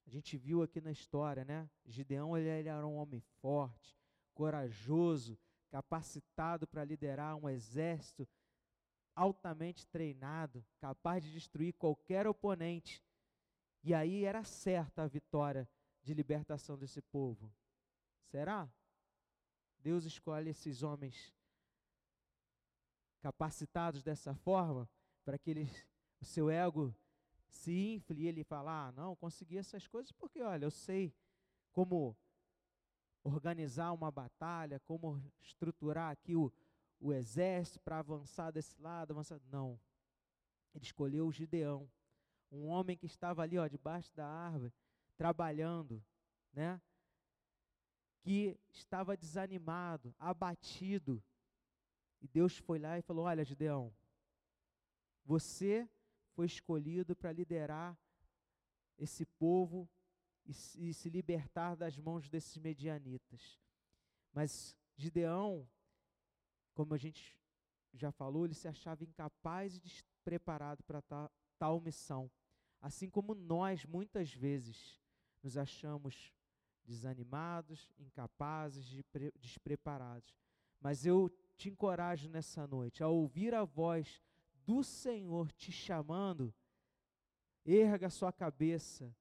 A 0.05 0.11
gente 0.11 0.37
viu 0.37 0.61
aqui 0.61 0.81
na 0.81 0.91
história, 0.91 1.45
né? 1.45 1.71
Gideão 1.87 2.37
ele, 2.37 2.49
ele 2.49 2.69
era 2.69 2.85
um 2.85 2.97
homem 2.97 3.21
forte, 3.41 3.97
corajoso, 4.35 5.39
capacitado 5.71 6.67
para 6.67 6.85
liderar 6.85 7.37
um 7.37 7.49
exército 7.49 8.29
altamente 9.15 9.87
treinado, 9.87 10.67
capaz 10.81 11.23
de 11.23 11.31
destruir 11.31 11.73
qualquer 11.75 12.27
oponente. 12.27 13.01
E 13.85 13.95
aí 13.95 14.25
era 14.25 14.43
certa 14.43 15.05
a 15.05 15.07
vitória 15.07 15.69
de 16.03 16.15
libertação 16.15 16.77
desse 16.77 17.01
povo. 17.01 17.49
Será? 18.25 18.69
Deus 19.79 20.05
escolhe 20.05 20.51
esses 20.51 20.83
homens 20.83 21.33
capacitados 23.21 24.03
dessa 24.03 24.35
forma 24.35 24.89
para 25.25 25.39
que 25.39 25.51
eles, 25.51 25.87
o 26.21 26.25
seu 26.25 26.51
ego 26.51 26.95
se 27.49 27.95
infle 27.95 28.23
e 28.23 28.27
ele 28.27 28.45
fala: 28.45 28.89
ah, 28.89 28.93
não, 28.93 29.17
consegui 29.17 29.59
essas 29.59 29.87
coisas 29.87 30.13
porque, 30.13 30.43
olha, 30.43 30.65
eu 30.65 30.71
sei 30.71 31.15
como 31.73 32.17
organizar 33.23 33.93
uma 33.93 34.11
batalha, 34.11 34.81
como 34.81 35.23
estruturar 35.41 36.11
aqui 36.11 36.35
o, 36.35 36.53
o 37.01 37.13
exército 37.13 37.81
para 37.81 37.99
avançar 37.99 38.51
desse 38.51 38.81
lado, 38.81 39.13
avançar. 39.13 39.41
Não. 39.51 39.79
Ele 40.75 40.85
escolheu 40.85 41.27
o 41.27 41.33
Gideão, 41.33 41.91
um 42.51 42.67
homem 42.67 42.97
que 42.97 43.07
estava 43.07 43.43
ali, 43.43 43.59
ó, 43.59 43.67
debaixo 43.67 44.15
da 44.15 44.27
árvore, 44.27 44.73
trabalhando, 45.17 46.03
né? 46.53 46.81
Que 48.21 48.59
estava 48.71 49.17
desanimado, 49.17 50.15
abatido. 50.19 51.23
E 52.21 52.29
Deus 52.29 52.57
foi 52.59 52.79
lá 52.79 52.99
e 52.99 53.03
falou: 53.03 53.25
Olha, 53.25 53.45
Gideão, 53.45 53.95
você 55.25 55.89
foi 56.35 56.47
escolhido 56.47 57.15
para 57.15 57.33
liderar 57.33 57.99
esse 58.99 59.25
povo 59.25 59.89
e, 60.45 60.51
e 60.51 60.95
se 60.95 61.09
libertar 61.09 61.75
das 61.77 61.97
mãos 61.99 62.29
desses 62.29 62.57
medianitas. 62.59 63.61
Mas 64.33 64.77
Gideão 64.97 65.69
como 66.79 66.95
a 66.95 66.97
gente 66.97 67.37
já 67.93 68.13
falou, 68.13 68.45
ele 68.45 68.55
se 68.55 68.69
achava 68.69 69.03
incapaz 69.03 69.75
e 69.75 69.81
despreparado 69.81 70.85
para 70.85 71.03
tal, 71.03 71.29
tal 71.59 71.81
missão. 71.81 72.31
Assim 72.81 73.11
como 73.11 73.35
nós, 73.35 73.85
muitas 73.85 74.33
vezes, 74.33 75.03
nos 75.43 75.57
achamos 75.57 76.33
desanimados, 76.85 77.91
incapazes, 77.99 78.87
despreparados. 79.41 80.33
Mas 80.81 81.05
eu 81.05 81.29
te 81.59 81.69
encorajo 81.69 82.31
nessa 82.31 82.67
noite, 82.67 83.03
a 83.03 83.09
ouvir 83.09 83.55
a 83.55 83.65
voz 83.65 84.23
do 84.65 84.83
Senhor 84.83 85.53
te 85.53 85.71
chamando, 85.71 86.55
erga 87.67 88.09
sua 88.09 88.33
cabeça, 88.33 89.15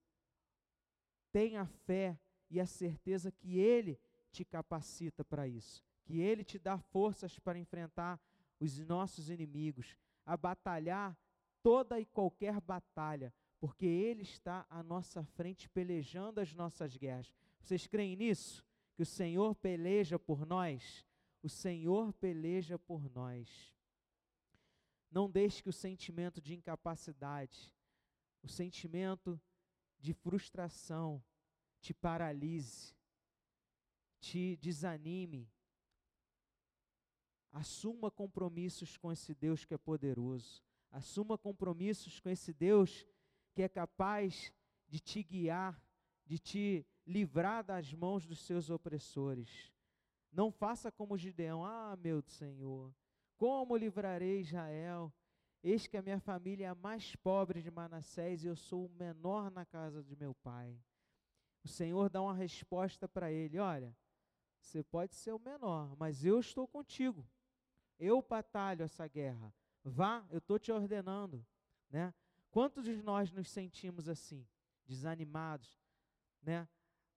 tenha 1.34 1.66
fé 1.66 2.18
e 2.50 2.62
a 2.62 2.66
certeza 2.66 3.30
que 3.30 3.58
Ele 3.60 4.00
te 4.32 4.46
capacita 4.46 5.26
para 5.26 5.46
isso 5.46 5.86
que 6.08 6.22
Ele 6.22 6.42
te 6.42 6.58
dá 6.58 6.78
forças 6.78 7.38
para 7.38 7.60
enfrentar 7.60 8.18
os 8.62 8.80
nossos 8.80 9.30
inimigos, 9.30 9.98
a 10.26 10.38
batalhar 10.38 11.16
toda 11.62 12.00
e 12.00 12.06
qualquer 12.06 12.62
batalha, 12.62 13.34
porque 13.60 13.86
Ele 13.86 14.22
está 14.22 14.66
à 14.70 14.82
nossa 14.82 15.26
frente 15.26 15.68
pelejando 15.68 16.40
as 16.40 16.54
nossas 16.54 16.96
guerras. 16.96 17.30
Vocês 17.62 17.86
creem 17.86 18.16
nisso? 18.16 18.66
Que 18.96 19.04
o 19.04 19.06
Senhor 19.06 19.54
peleja 19.56 20.18
por 20.18 20.46
nós? 20.46 21.06
O 21.42 21.50
Senhor 21.50 22.14
peleja 22.14 22.78
por 22.78 23.10
nós. 23.10 23.74
Não 25.10 25.30
deixe 25.30 25.64
que 25.64 25.70
o 25.70 25.74
sentimento 25.74 26.42
de 26.42 26.54
incapacidade, 26.54 27.74
o 28.44 28.48
sentimento 28.48 29.40
de 30.00 30.14
frustração 30.14 31.24
te 31.80 31.94
paralise, 31.94 32.96
te 34.20 34.58
desanime, 34.58 35.50
Assuma 37.58 38.12
compromissos 38.12 38.98
com 38.98 39.12
esse 39.12 39.34
Deus 39.34 39.66
que 39.66 39.74
é 39.74 39.78
poderoso. 39.80 40.64
Assuma 40.92 41.40
compromissos 41.40 42.20
com 42.20 42.30
esse 42.30 42.54
Deus 42.54 43.04
que 43.52 43.64
é 43.64 43.68
capaz 43.68 44.54
de 44.88 45.00
te 45.00 45.24
guiar, 45.24 45.82
de 46.24 46.38
te 46.38 46.86
livrar 47.04 47.64
das 47.64 47.92
mãos 47.94 48.28
dos 48.28 48.40
seus 48.40 48.70
opressores. 48.70 49.74
Não 50.32 50.52
faça 50.52 50.92
como 50.92 51.18
Gideão, 51.18 51.66
ah, 51.66 51.98
meu 51.98 52.22
Senhor, 52.22 52.94
como 53.38 53.78
livrarei 53.78 54.42
Israel? 54.42 55.14
Eis 55.64 55.88
que 55.88 55.98
a 55.98 56.02
minha 56.02 56.20
família 56.20 56.68
é 56.68 56.70
a 56.70 56.76
mais 56.76 57.16
pobre 57.16 57.62
de 57.62 57.72
Manassés 57.72 58.44
e 58.44 58.48
eu 58.48 58.56
sou 58.56 58.86
o 58.86 58.90
menor 58.90 59.50
na 59.52 59.66
casa 59.66 60.04
de 60.04 60.16
meu 60.16 60.34
pai. 60.36 60.80
O 61.64 61.68
Senhor 61.68 62.10
dá 62.10 62.22
uma 62.22 62.34
resposta 62.34 63.08
para 63.08 63.32
ele: 63.32 63.60
olha, 63.60 63.96
você 64.60 64.84
pode 64.84 65.16
ser 65.16 65.34
o 65.34 65.40
menor, 65.40 65.96
mas 65.98 66.24
eu 66.24 66.40
estou 66.40 66.68
contigo. 66.68 67.28
Eu 68.00 68.22
batalho 68.22 68.84
essa 68.84 69.08
guerra. 69.08 69.54
Vá, 69.84 70.26
eu 70.30 70.38
estou 70.38 70.60
te 70.60 70.72
ordenando. 70.72 71.46
Né? 71.90 72.14
Quantos 72.52 72.86
de 72.86 73.02
nós 73.02 73.32
nos 73.32 73.50
sentimos 73.50 74.08
assim, 74.08 74.48
desanimados? 74.86 75.80
Né? 76.42 76.68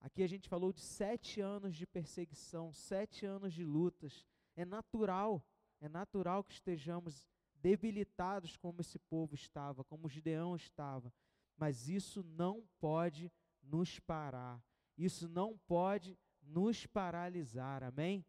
Aqui 0.01 0.23
a 0.23 0.27
gente 0.27 0.49
falou 0.49 0.73
de 0.73 0.81
sete 0.81 1.39
anos 1.39 1.75
de 1.75 1.85
perseguição, 1.85 2.73
sete 2.73 3.25
anos 3.25 3.53
de 3.53 3.63
lutas. 3.63 4.25
É 4.55 4.65
natural, 4.65 5.45
é 5.79 5.87
natural 5.87 6.43
que 6.43 6.53
estejamos 6.53 7.27
debilitados 7.55 8.57
como 8.57 8.81
esse 8.81 8.97
povo 8.97 9.35
estava, 9.35 9.83
como 9.83 10.09
Gideão 10.09 10.55
estava. 10.55 11.13
Mas 11.55 11.87
isso 11.87 12.23
não 12.23 12.67
pode 12.79 13.31
nos 13.61 13.99
parar. 13.99 14.61
Isso 14.97 15.29
não 15.29 15.57
pode 15.67 16.17
nos 16.41 16.87
paralisar. 16.87 17.83
Amém? 17.83 18.25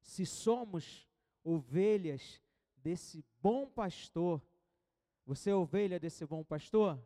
Se 0.00 0.24
somos 0.24 1.06
ovelhas 1.44 2.42
desse 2.76 3.24
bom 3.42 3.68
pastor. 3.68 4.42
Você 5.24 5.50
é 5.50 5.54
ovelha 5.54 5.98
desse 5.98 6.24
bom 6.24 6.42
pastor? 6.42 7.00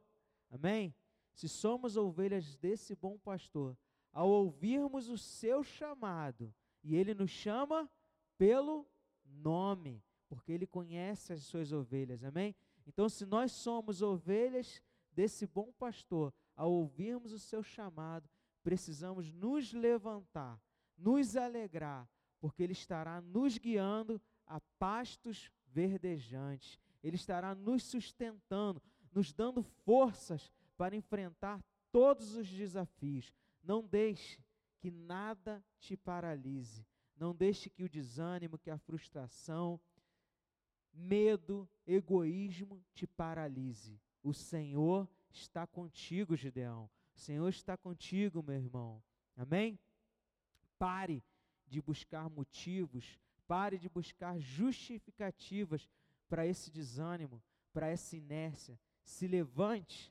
Amém? 0.51 0.95
Se 1.41 1.49
somos 1.49 1.97
ovelhas 1.97 2.55
desse 2.55 2.95
bom 2.95 3.17
pastor, 3.17 3.75
ao 4.13 4.29
ouvirmos 4.29 5.09
o 5.09 5.17
seu 5.17 5.65
chamado, 5.65 6.55
e 6.85 6.95
ele 6.95 7.15
nos 7.15 7.31
chama 7.31 7.91
pelo 8.37 8.87
nome, 9.25 10.05
porque 10.29 10.53
ele 10.53 10.67
conhece 10.67 11.33
as 11.33 11.43
suas 11.45 11.73
ovelhas, 11.73 12.23
amém? 12.23 12.55
Então, 12.87 13.09
se 13.09 13.25
nós 13.25 13.53
somos 13.53 14.03
ovelhas 14.03 14.83
desse 15.13 15.47
bom 15.47 15.73
pastor, 15.79 16.31
ao 16.55 16.71
ouvirmos 16.71 17.33
o 17.33 17.39
seu 17.39 17.63
chamado, 17.63 18.29
precisamos 18.63 19.33
nos 19.33 19.73
levantar, 19.73 20.61
nos 20.95 21.37
alegrar, 21.37 22.07
porque 22.39 22.63
ele 22.63 22.75
estará 22.75 23.19
nos 23.23 23.57
guiando 23.57 24.21
a 24.47 24.61
pastos 24.79 25.51
verdejantes. 25.69 26.79
Ele 27.03 27.17
estará 27.17 27.55
nos 27.55 27.83
sustentando, 27.83 28.83
nos 29.11 29.33
dando 29.33 29.63
forças 29.63 30.53
para 30.81 30.97
enfrentar 30.97 31.63
todos 31.93 32.35
os 32.35 32.49
desafios. 32.49 33.35
Não 33.63 33.87
deixe 33.87 34.43
que 34.79 34.91
nada 34.91 35.63
te 35.79 35.95
paralise. 35.95 36.87
Não 37.19 37.35
deixe 37.35 37.69
que 37.69 37.85
o 37.85 37.89
desânimo, 37.89 38.57
que 38.57 38.71
a 38.71 38.79
frustração, 38.79 39.79
medo, 40.91 41.69
egoísmo 41.87 42.83
te 42.95 43.07
paralise. 43.07 44.01
O 44.23 44.33
Senhor 44.33 45.07
está 45.31 45.67
contigo, 45.67 46.35
Gideão. 46.35 46.89
O 47.15 47.19
Senhor 47.19 47.51
está 47.51 47.77
contigo, 47.77 48.43
meu 48.43 48.57
irmão. 48.57 49.03
Amém? 49.37 49.79
Pare 50.79 51.23
de 51.67 51.83
buscar 51.83 52.31
motivos, 52.31 53.21
pare 53.47 53.77
de 53.77 53.91
buscar 53.91 54.39
justificativas 54.39 55.87
para 56.27 56.47
esse 56.47 56.71
desânimo, 56.71 57.43
para 57.71 57.87
essa 57.89 58.17
inércia. 58.17 58.81
Se 59.03 59.27
levante, 59.27 60.11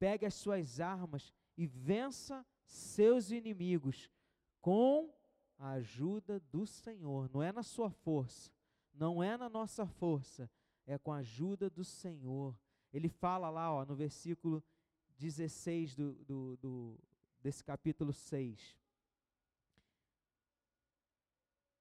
pegue 0.00 0.24
as 0.24 0.34
suas 0.34 0.80
armas 0.80 1.32
e 1.56 1.66
vença 1.66 2.44
seus 2.64 3.30
inimigos 3.30 4.10
com 4.62 5.14
a 5.58 5.72
ajuda 5.72 6.40
do 6.50 6.66
Senhor. 6.66 7.30
Não 7.30 7.42
é 7.42 7.52
na 7.52 7.62
sua 7.62 7.90
força, 7.90 8.50
não 8.94 9.22
é 9.22 9.36
na 9.36 9.50
nossa 9.50 9.86
força, 9.86 10.50
é 10.86 10.96
com 10.96 11.12
a 11.12 11.18
ajuda 11.18 11.68
do 11.68 11.84
Senhor. 11.84 12.58
Ele 12.90 13.10
fala 13.10 13.50
lá 13.50 13.70
ó, 13.70 13.84
no 13.84 13.94
versículo 13.94 14.64
16 15.18 15.94
do, 15.94 16.14
do, 16.24 16.56
do, 16.56 16.98
desse 17.42 17.62
capítulo 17.62 18.14
6. 18.14 18.78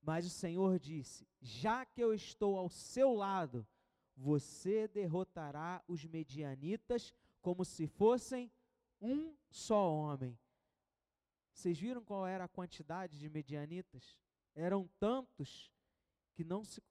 Mas 0.02 0.26
o 0.26 0.30
Senhor 0.30 0.78
disse: 0.78 1.26
Já 1.40 1.86
que 1.86 2.02
eu 2.02 2.14
estou 2.14 2.58
ao 2.58 2.70
seu 2.70 3.14
lado, 3.14 3.66
você 4.14 4.90
derrotará 4.90 5.82
os 5.88 6.04
medianitas 6.04 7.14
como 7.42 7.64
se 7.64 7.88
fossem 7.88 8.52
um 9.02 9.36
só 9.50 9.92
homem. 9.94 10.38
Vocês 11.54 11.78
viram 11.78 12.04
qual 12.04 12.26
era 12.26 12.46
a 12.46 12.50
quantidade 12.50 13.18
de 13.18 13.30
medianitas? 13.30 14.18
Eram 14.56 14.90
tantos 15.00 15.72
que 16.34 16.44
não 16.44 16.64
se 16.64 16.82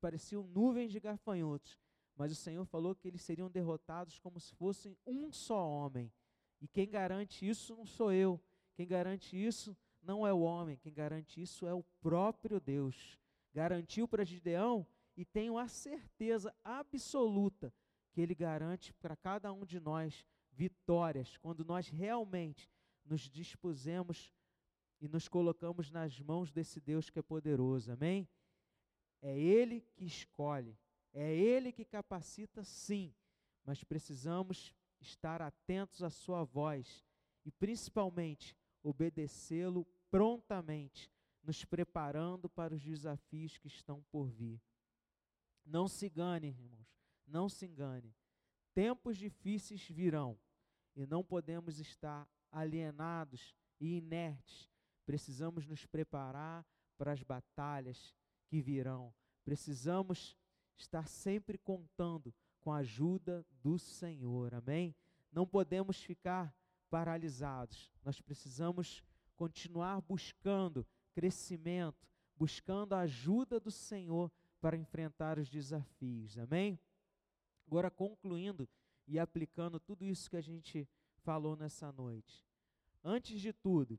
pareciam 0.00 0.46
nuvens 0.46 0.92
de 0.92 1.00
gafanhotos, 1.00 1.78
mas 2.16 2.30
o 2.30 2.36
Senhor 2.36 2.64
falou 2.64 2.94
que 2.94 3.08
eles 3.08 3.22
seriam 3.22 3.50
derrotados 3.50 4.18
como 4.18 4.38
se 4.38 4.54
fossem 4.54 4.96
um 5.06 5.32
só 5.32 5.68
homem. 5.68 6.12
E 6.60 6.68
quem 6.68 6.88
garante 6.88 7.48
isso 7.48 7.74
não 7.74 7.86
sou 7.86 8.12
eu. 8.12 8.40
Quem 8.74 8.86
garante 8.86 9.36
isso 9.36 9.76
não 10.02 10.26
é 10.26 10.32
o 10.32 10.40
homem, 10.40 10.76
quem 10.76 10.92
garante 10.92 11.40
isso 11.40 11.66
é 11.66 11.74
o 11.74 11.84
próprio 12.00 12.60
Deus. 12.60 13.18
Garantiu 13.52 14.08
para 14.08 14.24
Gideão 14.24 14.86
e 15.16 15.24
tenho 15.24 15.58
a 15.58 15.68
certeza 15.68 16.54
absoluta 16.64 17.72
que 18.12 18.20
ele 18.20 18.34
garante 18.34 18.92
para 18.94 19.16
cada 19.16 19.52
um 19.52 19.64
de 19.64 19.80
nós 19.80 20.24
vitórias 20.52 21.36
quando 21.38 21.64
nós 21.64 21.88
realmente 21.88 22.70
nos 23.04 23.22
dispusemos 23.22 24.32
e 25.00 25.08
nos 25.08 25.28
colocamos 25.28 25.90
nas 25.90 26.20
mãos 26.20 26.52
desse 26.52 26.80
Deus 26.80 27.10
que 27.10 27.18
é 27.18 27.22
poderoso. 27.22 27.90
Amém? 27.90 28.28
É 29.20 29.36
ele 29.38 29.80
que 29.80 30.04
escolhe, 30.04 30.78
é 31.12 31.34
ele 31.34 31.72
que 31.72 31.84
capacita, 31.84 32.62
sim, 32.64 33.14
mas 33.64 33.82
precisamos 33.82 34.74
estar 35.00 35.40
atentos 35.40 36.02
à 36.02 36.10
sua 36.10 36.44
voz 36.44 37.04
e 37.44 37.50
principalmente 37.50 38.56
obedecê-lo 38.82 39.86
prontamente, 40.10 41.10
nos 41.42 41.64
preparando 41.64 42.48
para 42.48 42.74
os 42.74 42.82
desafios 42.82 43.56
que 43.58 43.66
estão 43.66 44.02
por 44.10 44.28
vir. 44.28 44.60
Não 45.64 45.88
se 45.88 46.06
engane, 46.06 46.48
irmãos, 46.48 46.81
não 47.26 47.48
se 47.48 47.66
engane. 47.66 48.14
Tempos 48.74 49.16
difíceis 49.16 49.86
virão 49.88 50.38
e 50.94 51.06
não 51.06 51.22
podemos 51.22 51.78
estar 51.78 52.28
alienados 52.50 53.54
e 53.80 53.98
inertes. 53.98 54.70
Precisamos 55.04 55.66
nos 55.66 55.84
preparar 55.86 56.64
para 56.96 57.12
as 57.12 57.22
batalhas 57.22 58.14
que 58.46 58.60
virão. 58.60 59.12
Precisamos 59.44 60.36
estar 60.76 61.08
sempre 61.08 61.58
contando 61.58 62.34
com 62.60 62.72
a 62.72 62.78
ajuda 62.78 63.44
do 63.62 63.78
Senhor. 63.78 64.54
Amém? 64.54 64.94
Não 65.32 65.46
podemos 65.46 66.02
ficar 66.02 66.54
paralisados. 66.88 67.92
Nós 68.04 68.20
precisamos 68.20 69.02
continuar 69.34 70.00
buscando 70.02 70.86
crescimento, 71.12 72.06
buscando 72.36 72.94
a 72.94 73.00
ajuda 73.00 73.58
do 73.58 73.70
Senhor 73.70 74.30
para 74.60 74.76
enfrentar 74.76 75.38
os 75.38 75.48
desafios. 75.48 76.38
Amém? 76.38 76.78
Agora, 77.72 77.90
concluindo 77.90 78.68
e 79.08 79.18
aplicando 79.18 79.80
tudo 79.80 80.04
isso 80.04 80.28
que 80.28 80.36
a 80.36 80.42
gente 80.42 80.86
falou 81.22 81.56
nessa 81.56 81.90
noite. 81.90 82.46
Antes 83.02 83.40
de 83.40 83.50
tudo, 83.50 83.98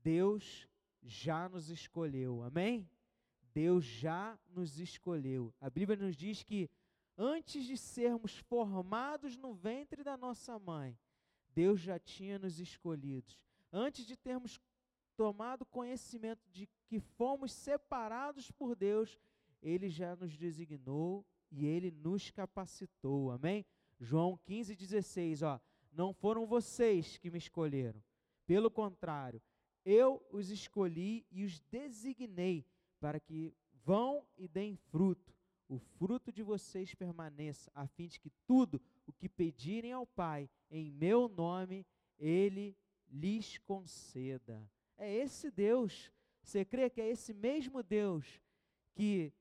Deus 0.00 0.68
já 1.02 1.48
nos 1.48 1.70
escolheu. 1.70 2.40
Amém? 2.44 2.88
Deus 3.52 3.84
já 3.84 4.38
nos 4.46 4.78
escolheu. 4.78 5.52
A 5.60 5.68
Bíblia 5.68 5.98
nos 5.98 6.14
diz 6.14 6.44
que 6.44 6.70
antes 7.18 7.64
de 7.64 7.76
sermos 7.76 8.36
formados 8.36 9.36
no 9.36 9.52
ventre 9.52 10.04
da 10.04 10.16
nossa 10.16 10.56
mãe, 10.56 10.96
Deus 11.52 11.80
já 11.80 11.98
tinha 11.98 12.38
nos 12.38 12.60
escolhidos. 12.60 13.36
Antes 13.72 14.06
de 14.06 14.16
termos 14.16 14.60
tomado 15.16 15.66
conhecimento 15.66 16.48
de 16.48 16.68
que 16.86 17.00
fomos 17.00 17.50
separados 17.50 18.52
por 18.52 18.76
Deus, 18.76 19.18
Ele 19.60 19.88
já 19.88 20.14
nos 20.14 20.36
designou 20.36 21.26
e 21.50 21.66
Ele 21.66 21.90
nos 21.90 22.30
capacitou. 22.30 23.30
Amém? 23.30 23.64
João 23.98 24.38
15, 24.44 24.74
16, 24.74 25.42
ó. 25.42 25.60
Não 25.92 26.12
foram 26.12 26.46
vocês 26.46 27.18
que 27.18 27.30
me 27.30 27.38
escolheram. 27.38 28.02
Pelo 28.46 28.70
contrário, 28.70 29.42
eu 29.84 30.24
os 30.30 30.50
escolhi 30.50 31.26
e 31.30 31.44
os 31.44 31.60
designei 31.70 32.64
para 32.98 33.18
que 33.18 33.54
vão 33.84 34.24
e 34.36 34.46
deem 34.46 34.76
fruto. 34.76 35.34
O 35.68 35.78
fruto 35.78 36.32
de 36.32 36.42
vocês 36.42 36.94
permaneça, 36.94 37.70
a 37.74 37.86
fim 37.86 38.08
de 38.08 38.18
que 38.18 38.30
tudo 38.46 38.80
o 39.06 39.12
que 39.12 39.28
pedirem 39.28 39.92
ao 39.92 40.06
Pai 40.06 40.48
em 40.70 40.90
meu 40.90 41.28
nome, 41.28 41.86
Ele 42.18 42.76
lhes 43.08 43.58
conceda. 43.58 44.68
É 44.96 45.12
esse 45.14 45.50
Deus. 45.50 46.12
Você 46.42 46.64
crê 46.64 46.90
que 46.90 47.00
é 47.00 47.08
esse 47.08 47.32
mesmo 47.32 47.82
Deus 47.82 48.40
que 48.94 49.32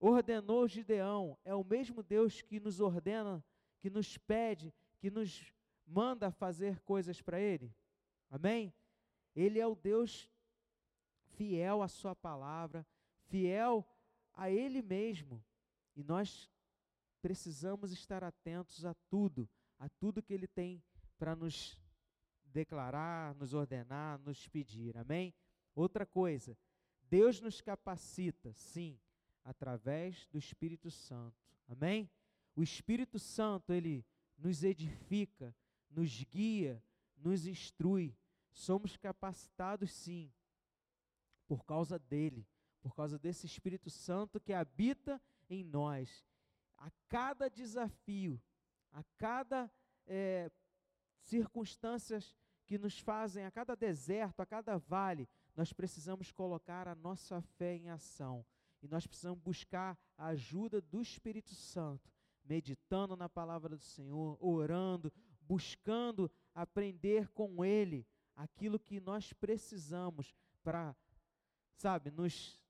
ordenou 0.00 0.66
Gideão, 0.66 1.38
é 1.44 1.54
o 1.54 1.62
mesmo 1.62 2.02
Deus 2.02 2.40
que 2.40 2.58
nos 2.58 2.80
ordena, 2.80 3.44
que 3.78 3.90
nos 3.90 4.16
pede, 4.16 4.72
que 4.98 5.10
nos 5.10 5.52
manda 5.86 6.30
fazer 6.30 6.80
coisas 6.80 7.20
para 7.20 7.38
Ele? 7.38 7.74
Amém? 8.30 8.72
Ele 9.36 9.60
é 9.60 9.66
o 9.66 9.74
Deus 9.74 10.30
fiel 11.36 11.82
à 11.82 11.88
Sua 11.88 12.16
palavra, 12.16 12.86
fiel 13.28 13.86
a 14.32 14.50
Ele 14.50 14.80
mesmo. 14.80 15.44
E 15.94 16.02
nós 16.02 16.50
precisamos 17.20 17.92
estar 17.92 18.24
atentos 18.24 18.84
a 18.84 18.94
tudo, 19.10 19.48
a 19.78 19.88
tudo 19.88 20.22
que 20.22 20.32
Ele 20.32 20.46
tem 20.46 20.82
para 21.18 21.36
nos 21.36 21.78
declarar, 22.44 23.34
nos 23.34 23.52
ordenar, 23.52 24.18
nos 24.18 24.48
pedir. 24.48 24.96
Amém? 24.96 25.34
Outra 25.74 26.06
coisa, 26.06 26.56
Deus 27.02 27.40
nos 27.40 27.60
capacita, 27.60 28.52
sim, 28.54 28.98
através 29.50 30.28
do 30.28 30.38
Espírito 30.38 30.90
Santo. 30.92 31.36
Amém? 31.68 32.08
O 32.54 32.62
Espírito 32.62 33.18
Santo, 33.18 33.72
ele 33.72 34.06
nos 34.38 34.62
edifica, 34.62 35.54
nos 35.90 36.22
guia, 36.24 36.82
nos 37.16 37.46
instrui. 37.46 38.16
Somos 38.52 38.96
capacitados, 38.96 39.90
sim, 39.90 40.32
por 41.48 41.64
causa 41.64 41.98
dele, 41.98 42.46
por 42.80 42.94
causa 42.94 43.18
desse 43.18 43.44
Espírito 43.44 43.90
Santo 43.90 44.40
que 44.40 44.52
habita 44.52 45.20
em 45.48 45.64
nós. 45.64 46.24
A 46.78 46.90
cada 47.08 47.50
desafio, 47.50 48.40
a 48.92 49.02
cada 49.18 49.70
é, 50.06 50.48
circunstâncias 51.22 52.36
que 52.66 52.78
nos 52.78 53.00
fazem, 53.00 53.44
a 53.44 53.50
cada 53.50 53.74
deserto, 53.74 54.40
a 54.40 54.46
cada 54.46 54.78
vale, 54.78 55.28
nós 55.56 55.72
precisamos 55.72 56.30
colocar 56.30 56.86
a 56.86 56.94
nossa 56.94 57.42
fé 57.42 57.74
em 57.74 57.90
ação. 57.90 58.46
E 58.82 58.88
nós 58.88 59.06
precisamos 59.06 59.40
buscar 59.40 59.98
a 60.16 60.26
ajuda 60.26 60.80
do 60.80 61.00
Espírito 61.00 61.54
Santo, 61.54 62.10
meditando 62.44 63.16
na 63.16 63.28
palavra 63.28 63.76
do 63.76 63.82
Senhor, 63.82 64.38
orando, 64.40 65.12
buscando 65.42 66.30
aprender 66.54 67.28
com 67.28 67.64
Ele 67.64 68.06
aquilo 68.34 68.78
que 68.78 69.00
nós 69.00 69.32
precisamos 69.32 70.34
para, 70.62 70.96
sabe, 71.76 72.10
nos 72.10 72.60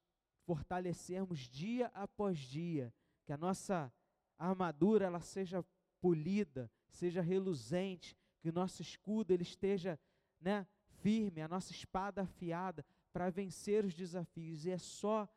fortalecermos 0.44 1.40
dia 1.40 1.86
após 1.94 2.38
dia, 2.38 2.92
que 3.24 3.32
a 3.32 3.36
nossa 3.36 3.92
armadura 4.36 5.04
ela 5.04 5.20
seja 5.20 5.64
polida, 6.00 6.70
seja 6.88 7.20
reluzente, 7.20 8.16
que 8.40 8.48
o 8.48 8.52
nosso 8.52 8.82
escudo 8.82 9.32
ele 9.32 9.42
esteja, 9.42 9.98
né, 10.40 10.66
firme, 11.02 11.40
a 11.40 11.48
nossa 11.48 11.70
espada 11.72 12.22
afiada 12.22 12.84
para 13.12 13.30
vencer 13.30 13.84
os 13.84 13.94
desafios. 13.94 14.64
E 14.64 14.70
é 14.70 14.78
só 14.78 15.28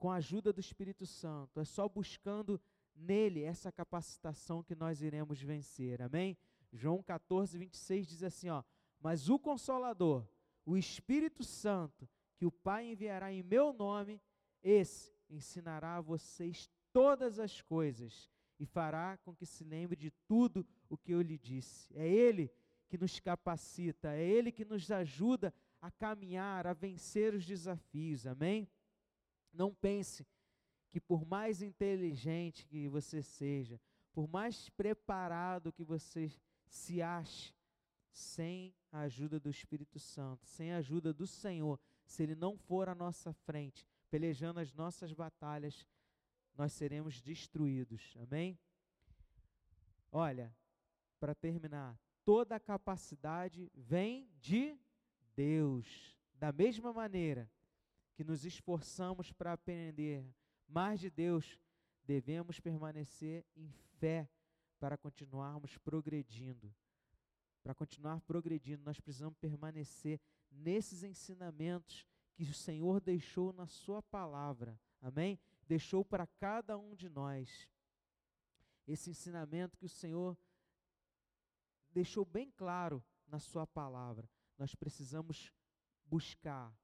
com 0.00 0.10
a 0.10 0.16
ajuda 0.16 0.50
do 0.50 0.58
Espírito 0.58 1.04
Santo, 1.04 1.60
é 1.60 1.64
só 1.64 1.86
buscando 1.86 2.58
nele 2.96 3.42
essa 3.42 3.70
capacitação 3.70 4.62
que 4.62 4.74
nós 4.74 5.02
iremos 5.02 5.40
vencer. 5.42 6.00
Amém? 6.00 6.38
João 6.72 7.02
14, 7.02 7.58
26 7.58 8.06
diz 8.06 8.22
assim, 8.22 8.48
ó: 8.48 8.64
"Mas 8.98 9.28
o 9.28 9.38
consolador, 9.38 10.26
o 10.64 10.74
Espírito 10.74 11.44
Santo, 11.44 12.08
que 12.34 12.46
o 12.46 12.50
Pai 12.50 12.90
enviará 12.90 13.30
em 13.30 13.42
meu 13.42 13.74
nome, 13.74 14.22
esse 14.62 15.14
ensinará 15.28 15.96
a 15.96 16.00
vocês 16.00 16.70
todas 16.94 17.38
as 17.38 17.60
coisas 17.60 18.30
e 18.58 18.64
fará 18.64 19.18
com 19.18 19.36
que 19.36 19.44
se 19.44 19.64
lembre 19.64 19.96
de 19.96 20.10
tudo 20.26 20.66
o 20.88 20.96
que 20.96 21.12
eu 21.12 21.20
lhe 21.20 21.36
disse. 21.36 21.94
É 21.94 22.08
Ele 22.08 22.50
que 22.88 22.96
nos 22.96 23.20
capacita, 23.20 24.14
é 24.14 24.24
Ele 24.24 24.50
que 24.50 24.64
nos 24.64 24.90
ajuda 24.90 25.52
a 25.78 25.90
caminhar, 25.90 26.66
a 26.66 26.72
vencer 26.72 27.34
os 27.34 27.44
desafios, 27.44 28.26
amém? 28.26 28.66
Não 29.52 29.74
pense 29.74 30.26
que 30.88 31.00
por 31.00 31.24
mais 31.24 31.62
inteligente 31.62 32.66
que 32.66 32.88
você 32.88 33.22
seja, 33.22 33.80
por 34.12 34.28
mais 34.28 34.68
preparado 34.70 35.72
que 35.72 35.84
você 35.84 36.30
se 36.68 37.00
ache, 37.00 37.54
sem 38.12 38.74
a 38.90 39.00
ajuda 39.00 39.38
do 39.38 39.48
Espírito 39.48 39.98
Santo, 39.98 40.46
sem 40.46 40.72
a 40.72 40.78
ajuda 40.78 41.12
do 41.12 41.26
Senhor, 41.26 41.78
se 42.04 42.22
Ele 42.22 42.34
não 42.34 42.56
for 42.56 42.88
à 42.88 42.94
nossa 42.94 43.32
frente, 43.32 43.86
pelejando 44.10 44.58
as 44.58 44.72
nossas 44.74 45.12
batalhas, 45.12 45.86
nós 46.56 46.72
seremos 46.72 47.20
destruídos. 47.20 48.16
Amém? 48.20 48.58
Olha, 50.10 50.54
para 51.20 51.34
terminar, 51.34 51.98
toda 52.24 52.56
a 52.56 52.60
capacidade 52.60 53.70
vem 53.74 54.28
de 54.40 54.76
Deus. 55.36 56.16
Da 56.34 56.50
mesma 56.50 56.92
maneira 56.92 57.48
que 58.14 58.24
nos 58.24 58.44
esforçamos 58.44 59.32
para 59.32 59.52
aprender 59.52 60.24
mais 60.68 61.00
de 61.00 61.10
Deus, 61.10 61.58
devemos 62.04 62.60
permanecer 62.60 63.44
em 63.56 63.70
fé 63.98 64.28
para 64.78 64.96
continuarmos 64.96 65.76
progredindo. 65.78 66.74
Para 67.62 67.74
continuar 67.74 68.20
progredindo, 68.22 68.82
nós 68.84 69.00
precisamos 69.00 69.36
permanecer 69.38 70.20
nesses 70.50 71.02
ensinamentos 71.02 72.06
que 72.34 72.44
o 72.44 72.54
Senhor 72.54 73.00
deixou 73.00 73.52
na 73.52 73.66
Sua 73.66 74.02
palavra. 74.02 74.80
Amém? 75.02 75.38
Deixou 75.66 76.04
para 76.04 76.26
cada 76.26 76.78
um 76.78 76.94
de 76.94 77.08
nós. 77.08 77.68
Esse 78.86 79.10
ensinamento 79.10 79.76
que 79.76 79.84
o 79.84 79.90
Senhor 79.90 80.36
deixou 81.92 82.24
bem 82.24 82.50
claro 82.50 83.04
na 83.26 83.38
Sua 83.38 83.66
palavra. 83.66 84.28
Nós 84.56 84.74
precisamos 84.74 85.52
buscar, 86.04 86.74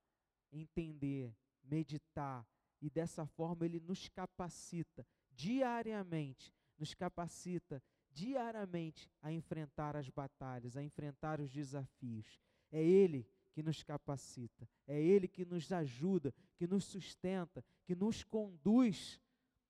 entender, 0.53 1.35
meditar, 1.63 2.47
e 2.81 2.91
dessa 2.91 3.27
forma 3.27 3.65
Ele 3.65 3.81
nos 3.81 4.09
capacita 4.09 5.07
diariamente, 5.31 6.53
nos 6.79 6.95
capacita 6.95 7.83
diariamente 8.11 9.11
a 9.23 9.33
enfrentar 9.33 9.97
as 9.97 10.09
batalhas, 10.09 10.77
a 10.77 10.83
enfrentar 10.83 11.41
os 11.41 11.51
desafios. 11.51 12.41
É 12.71 12.83
Ele 12.83 13.27
que 13.53 13.63
nos 13.63 13.83
capacita, 13.83 14.69
é 14.87 15.01
Ele 15.01 15.27
que 15.29 15.45
nos 15.45 15.73
ajuda, 15.73 16.33
que 16.57 16.67
nos 16.67 16.85
sustenta, 16.85 17.65
que 17.85 17.95
nos 17.95 18.23
conduz 18.23 19.21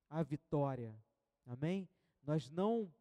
à 0.08 0.22
vitória. 0.22 0.96
Amém? 1.44 1.88
Nós 2.22 2.50
não 2.50 2.92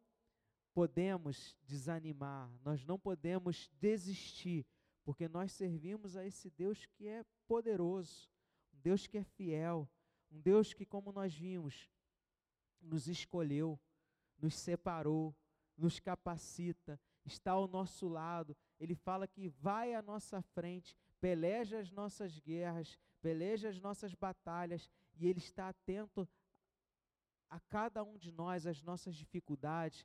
podemos 0.72 1.56
desanimar, 1.62 2.52
nós 2.62 2.84
não 2.84 2.98
podemos 2.98 3.70
desistir, 3.80 4.66
porque 5.04 5.28
nós 5.28 5.52
servimos 5.52 6.16
a 6.16 6.26
esse 6.26 6.50
Deus 6.50 6.86
que 6.86 7.08
é 7.08 7.24
poderoso, 7.46 8.28
um 8.72 8.78
Deus 8.80 9.06
que 9.06 9.18
é 9.18 9.24
fiel, 9.24 9.88
um 10.30 10.40
Deus 10.40 10.72
que, 10.74 10.84
como 10.84 11.12
nós 11.12 11.34
vimos, 11.34 11.88
nos 12.80 13.08
escolheu, 13.08 13.78
nos 14.38 14.54
separou, 14.54 15.34
nos 15.76 15.98
capacita, 16.00 17.00
está 17.24 17.52
ao 17.52 17.66
nosso 17.66 18.08
lado. 18.08 18.56
Ele 18.78 18.94
fala 18.94 19.26
que 19.26 19.48
vai 19.48 19.94
à 19.94 20.02
nossa 20.02 20.42
frente, 20.42 20.96
peleja 21.20 21.78
as 21.78 21.90
nossas 21.90 22.38
guerras, 22.38 22.98
peleja 23.20 23.68
as 23.68 23.80
nossas 23.80 24.14
batalhas, 24.14 24.88
e 25.14 25.26
Ele 25.26 25.38
está 25.38 25.68
atento 25.68 26.28
a 27.48 27.60
cada 27.60 28.02
um 28.02 28.16
de 28.16 28.30
nós, 28.32 28.66
as 28.66 28.82
nossas 28.82 29.14
dificuldades. 29.14 30.04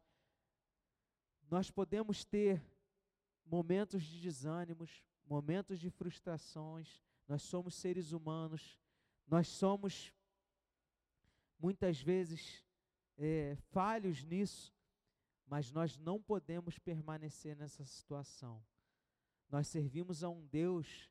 Nós 1.49 1.69
podemos 1.69 2.23
ter 2.23 2.63
momentos 3.45 4.03
de 4.03 4.21
desânimos, 4.21 5.03
momentos 5.25 5.79
de 5.79 5.89
frustrações, 5.89 7.01
nós 7.27 7.41
somos 7.41 7.75
seres 7.75 8.11
humanos, 8.11 8.77
nós 9.27 9.47
somos 9.47 10.13
muitas 11.59 12.01
vezes 12.01 12.65
é, 13.17 13.55
falhos 13.71 14.23
nisso, 14.23 14.73
mas 15.45 15.71
nós 15.71 15.97
não 15.97 16.21
podemos 16.21 16.79
permanecer 16.79 17.55
nessa 17.55 17.85
situação. 17.85 18.63
Nós 19.49 19.67
servimos 19.67 20.23
a 20.23 20.29
um 20.29 20.45
Deus 20.47 21.09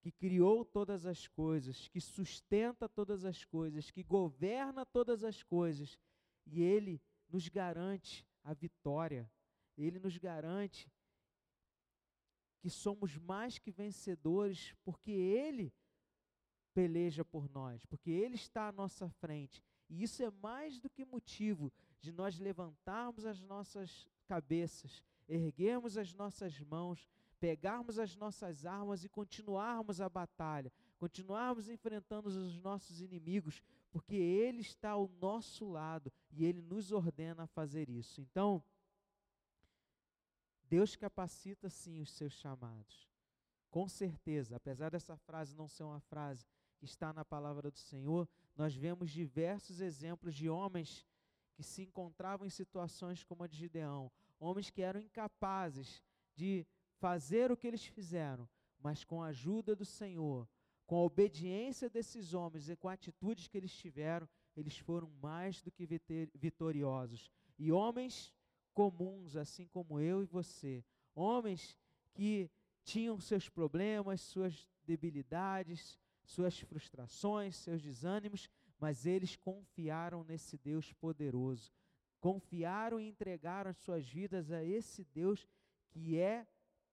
que 0.00 0.12
criou 0.12 0.64
todas 0.64 1.04
as 1.04 1.26
coisas, 1.26 1.88
que 1.88 2.00
sustenta 2.00 2.88
todas 2.88 3.24
as 3.24 3.44
coisas, 3.44 3.90
que 3.90 4.04
governa 4.04 4.86
todas 4.86 5.24
as 5.24 5.42
coisas, 5.42 5.98
e 6.46 6.62
Ele 6.62 7.02
nos 7.28 7.48
garante 7.48 8.24
a 8.44 8.54
vitória, 8.54 9.28
Ele 9.76 9.98
nos 9.98 10.16
garante 10.16 10.88
que 12.66 12.70
somos 12.70 13.16
mais 13.16 13.60
que 13.60 13.70
vencedores, 13.70 14.74
porque 14.84 15.12
Ele 15.12 15.72
peleja 16.74 17.24
por 17.24 17.48
nós, 17.48 17.86
porque 17.86 18.10
Ele 18.10 18.34
está 18.34 18.66
à 18.66 18.72
nossa 18.72 19.08
frente 19.08 19.62
e 19.88 20.02
isso 20.02 20.20
é 20.20 20.32
mais 20.42 20.80
do 20.80 20.90
que 20.90 21.04
motivo 21.04 21.72
de 22.00 22.10
nós 22.10 22.40
levantarmos 22.40 23.24
as 23.24 23.40
nossas 23.40 24.04
cabeças, 24.26 25.00
erguermos 25.28 25.96
as 25.96 26.12
nossas 26.12 26.58
mãos, 26.58 27.08
pegarmos 27.38 28.00
as 28.00 28.16
nossas 28.16 28.66
armas 28.66 29.04
e 29.04 29.08
continuarmos 29.08 30.00
a 30.00 30.08
batalha, 30.08 30.72
continuarmos 30.98 31.68
enfrentando 31.68 32.28
os 32.28 32.58
nossos 32.58 33.00
inimigos, 33.00 33.62
porque 33.92 34.16
Ele 34.16 34.60
está 34.60 34.90
ao 34.90 35.08
nosso 35.20 35.70
lado 35.70 36.12
e 36.32 36.44
Ele 36.44 36.62
nos 36.62 36.90
ordena 36.90 37.44
a 37.44 37.46
fazer 37.46 37.88
isso. 37.88 38.20
Então, 38.20 38.60
Deus 40.68 40.96
capacita 40.96 41.68
sim 41.68 42.00
os 42.00 42.10
seus 42.10 42.32
chamados. 42.32 43.08
Com 43.70 43.88
certeza, 43.88 44.56
apesar 44.56 44.90
dessa 44.90 45.16
frase 45.16 45.54
não 45.54 45.68
ser 45.68 45.84
uma 45.84 46.00
frase 46.00 46.46
que 46.78 46.84
está 46.84 47.12
na 47.12 47.24
palavra 47.24 47.70
do 47.70 47.78
Senhor, 47.78 48.28
nós 48.56 48.74
vemos 48.74 49.10
diversos 49.10 49.80
exemplos 49.80 50.34
de 50.34 50.48
homens 50.48 51.06
que 51.54 51.62
se 51.62 51.82
encontravam 51.82 52.46
em 52.46 52.50
situações 52.50 53.22
como 53.24 53.42
a 53.42 53.46
de 53.46 53.56
Gideão, 53.56 54.10
homens 54.38 54.70
que 54.70 54.82
eram 54.82 55.00
incapazes 55.00 56.02
de 56.34 56.66
fazer 56.98 57.50
o 57.50 57.56
que 57.56 57.66
eles 57.66 57.84
fizeram, 57.84 58.48
mas 58.78 59.04
com 59.04 59.22
a 59.22 59.28
ajuda 59.28 59.74
do 59.74 59.84
Senhor, 59.84 60.48
com 60.86 60.96
a 60.96 61.04
obediência 61.04 61.88
desses 61.88 62.34
homens 62.34 62.68
e 62.68 62.76
com 62.76 62.88
atitudes 62.88 63.48
que 63.48 63.56
eles 63.56 63.74
tiveram, 63.74 64.28
eles 64.56 64.78
foram 64.78 65.10
mais 65.20 65.60
do 65.60 65.70
que 65.70 65.86
vitoriosos. 66.34 67.30
E 67.58 67.72
homens 67.72 68.32
comuns, 68.76 69.36
assim 69.36 69.66
como 69.66 69.98
eu 69.98 70.22
e 70.22 70.26
você, 70.26 70.84
homens 71.14 71.74
que 72.12 72.50
tinham 72.84 73.18
seus 73.18 73.48
problemas, 73.48 74.20
suas 74.20 74.68
debilidades, 74.84 75.98
suas 76.22 76.60
frustrações, 76.60 77.56
seus 77.56 77.80
desânimos, 77.80 78.50
mas 78.78 79.06
eles 79.06 79.34
confiaram 79.34 80.22
nesse 80.24 80.58
Deus 80.58 80.92
poderoso. 80.92 81.72
Confiaram 82.20 83.00
e 83.00 83.08
entregaram 83.08 83.70
as 83.70 83.78
suas 83.78 84.06
vidas 84.06 84.52
a 84.52 84.62
esse 84.62 85.04
Deus 85.04 85.48
que 85.88 86.18
é 86.18 86.46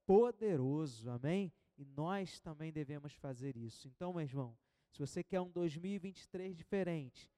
poderoso. 0.06 1.10
Amém? 1.12 1.52
E 1.78 1.84
nós 1.84 2.40
também 2.40 2.72
devemos 2.72 3.14
fazer 3.14 3.58
isso. 3.58 3.90
Então, 3.90 4.14
meu 4.14 4.22
irmão, 4.22 4.58
se 4.90 5.00
você 5.00 5.22
quer 5.22 5.42
um 5.42 5.52
2023 5.52 6.56
diferente, 6.56 7.30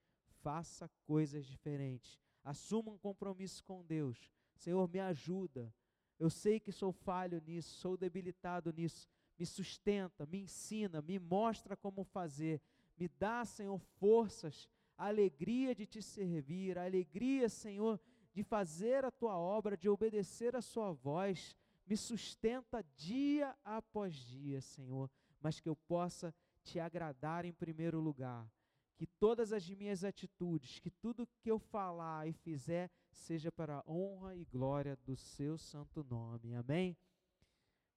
faça 0.43 0.87
coisas 1.07 1.47
diferentes. 1.47 2.19
Assuma 2.43 2.91
um 2.91 2.97
compromisso 2.99 3.63
com 3.63 3.83
Deus. 3.83 4.34
Senhor, 4.55 4.87
me 4.89 4.99
ajuda. 4.99 5.73
Eu 6.17 6.29
sei 6.29 6.59
que 6.59 6.71
sou 6.71 6.91
falho 6.91 7.41
nisso, 7.45 7.75
sou 7.75 7.97
debilitado 7.97 8.71
nisso, 8.71 9.07
me 9.37 9.45
sustenta, 9.45 10.25
me 10.25 10.41
ensina, 10.43 11.01
me 11.01 11.19
mostra 11.19 11.75
como 11.75 12.03
fazer, 12.03 12.61
me 12.97 13.07
dá, 13.07 13.43
Senhor, 13.43 13.77
forças, 13.99 14.69
a 14.97 15.07
alegria 15.07 15.75
de 15.75 15.85
te 15.85 16.01
servir, 16.01 16.77
a 16.77 16.85
alegria, 16.85 17.49
Senhor, 17.49 17.99
de 18.33 18.43
fazer 18.43 19.03
a 19.03 19.11
tua 19.11 19.37
obra, 19.37 19.75
de 19.75 19.89
obedecer 19.89 20.55
a 20.55 20.61
sua 20.61 20.91
voz, 20.93 21.55
me 21.85 21.95
sustenta 21.95 22.83
dia 22.95 23.55
após 23.63 24.15
dia, 24.15 24.61
Senhor, 24.61 25.09
mas 25.41 25.59
que 25.59 25.69
eu 25.69 25.75
possa 25.75 26.33
te 26.63 26.79
agradar 26.79 27.45
em 27.45 27.53
primeiro 27.53 27.99
lugar. 27.99 28.49
Que 28.97 29.05
todas 29.05 29.51
as 29.51 29.69
minhas 29.69 30.03
atitudes, 30.03 30.79
que 30.79 30.89
tudo 30.89 31.27
que 31.41 31.51
eu 31.51 31.59
falar 31.59 32.27
e 32.27 32.33
fizer, 32.33 32.89
seja 33.15 33.51
para 33.51 33.77
a 33.77 33.91
honra 33.91 34.35
e 34.35 34.45
glória 34.45 34.95
do 35.05 35.15
seu 35.15 35.57
santo 35.57 36.03
nome. 36.03 36.53
Amém? 36.55 36.97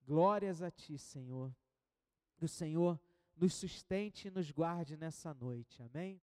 Glórias 0.06 0.62
a 0.62 0.70
Ti, 0.70 0.98
Senhor. 0.98 1.54
Que 2.36 2.44
o 2.44 2.48
Senhor 2.48 3.00
nos 3.36 3.54
sustente 3.54 4.28
e 4.28 4.30
nos 4.30 4.50
guarde 4.50 4.96
nessa 4.96 5.34
noite. 5.34 5.82
Amém? 5.82 6.20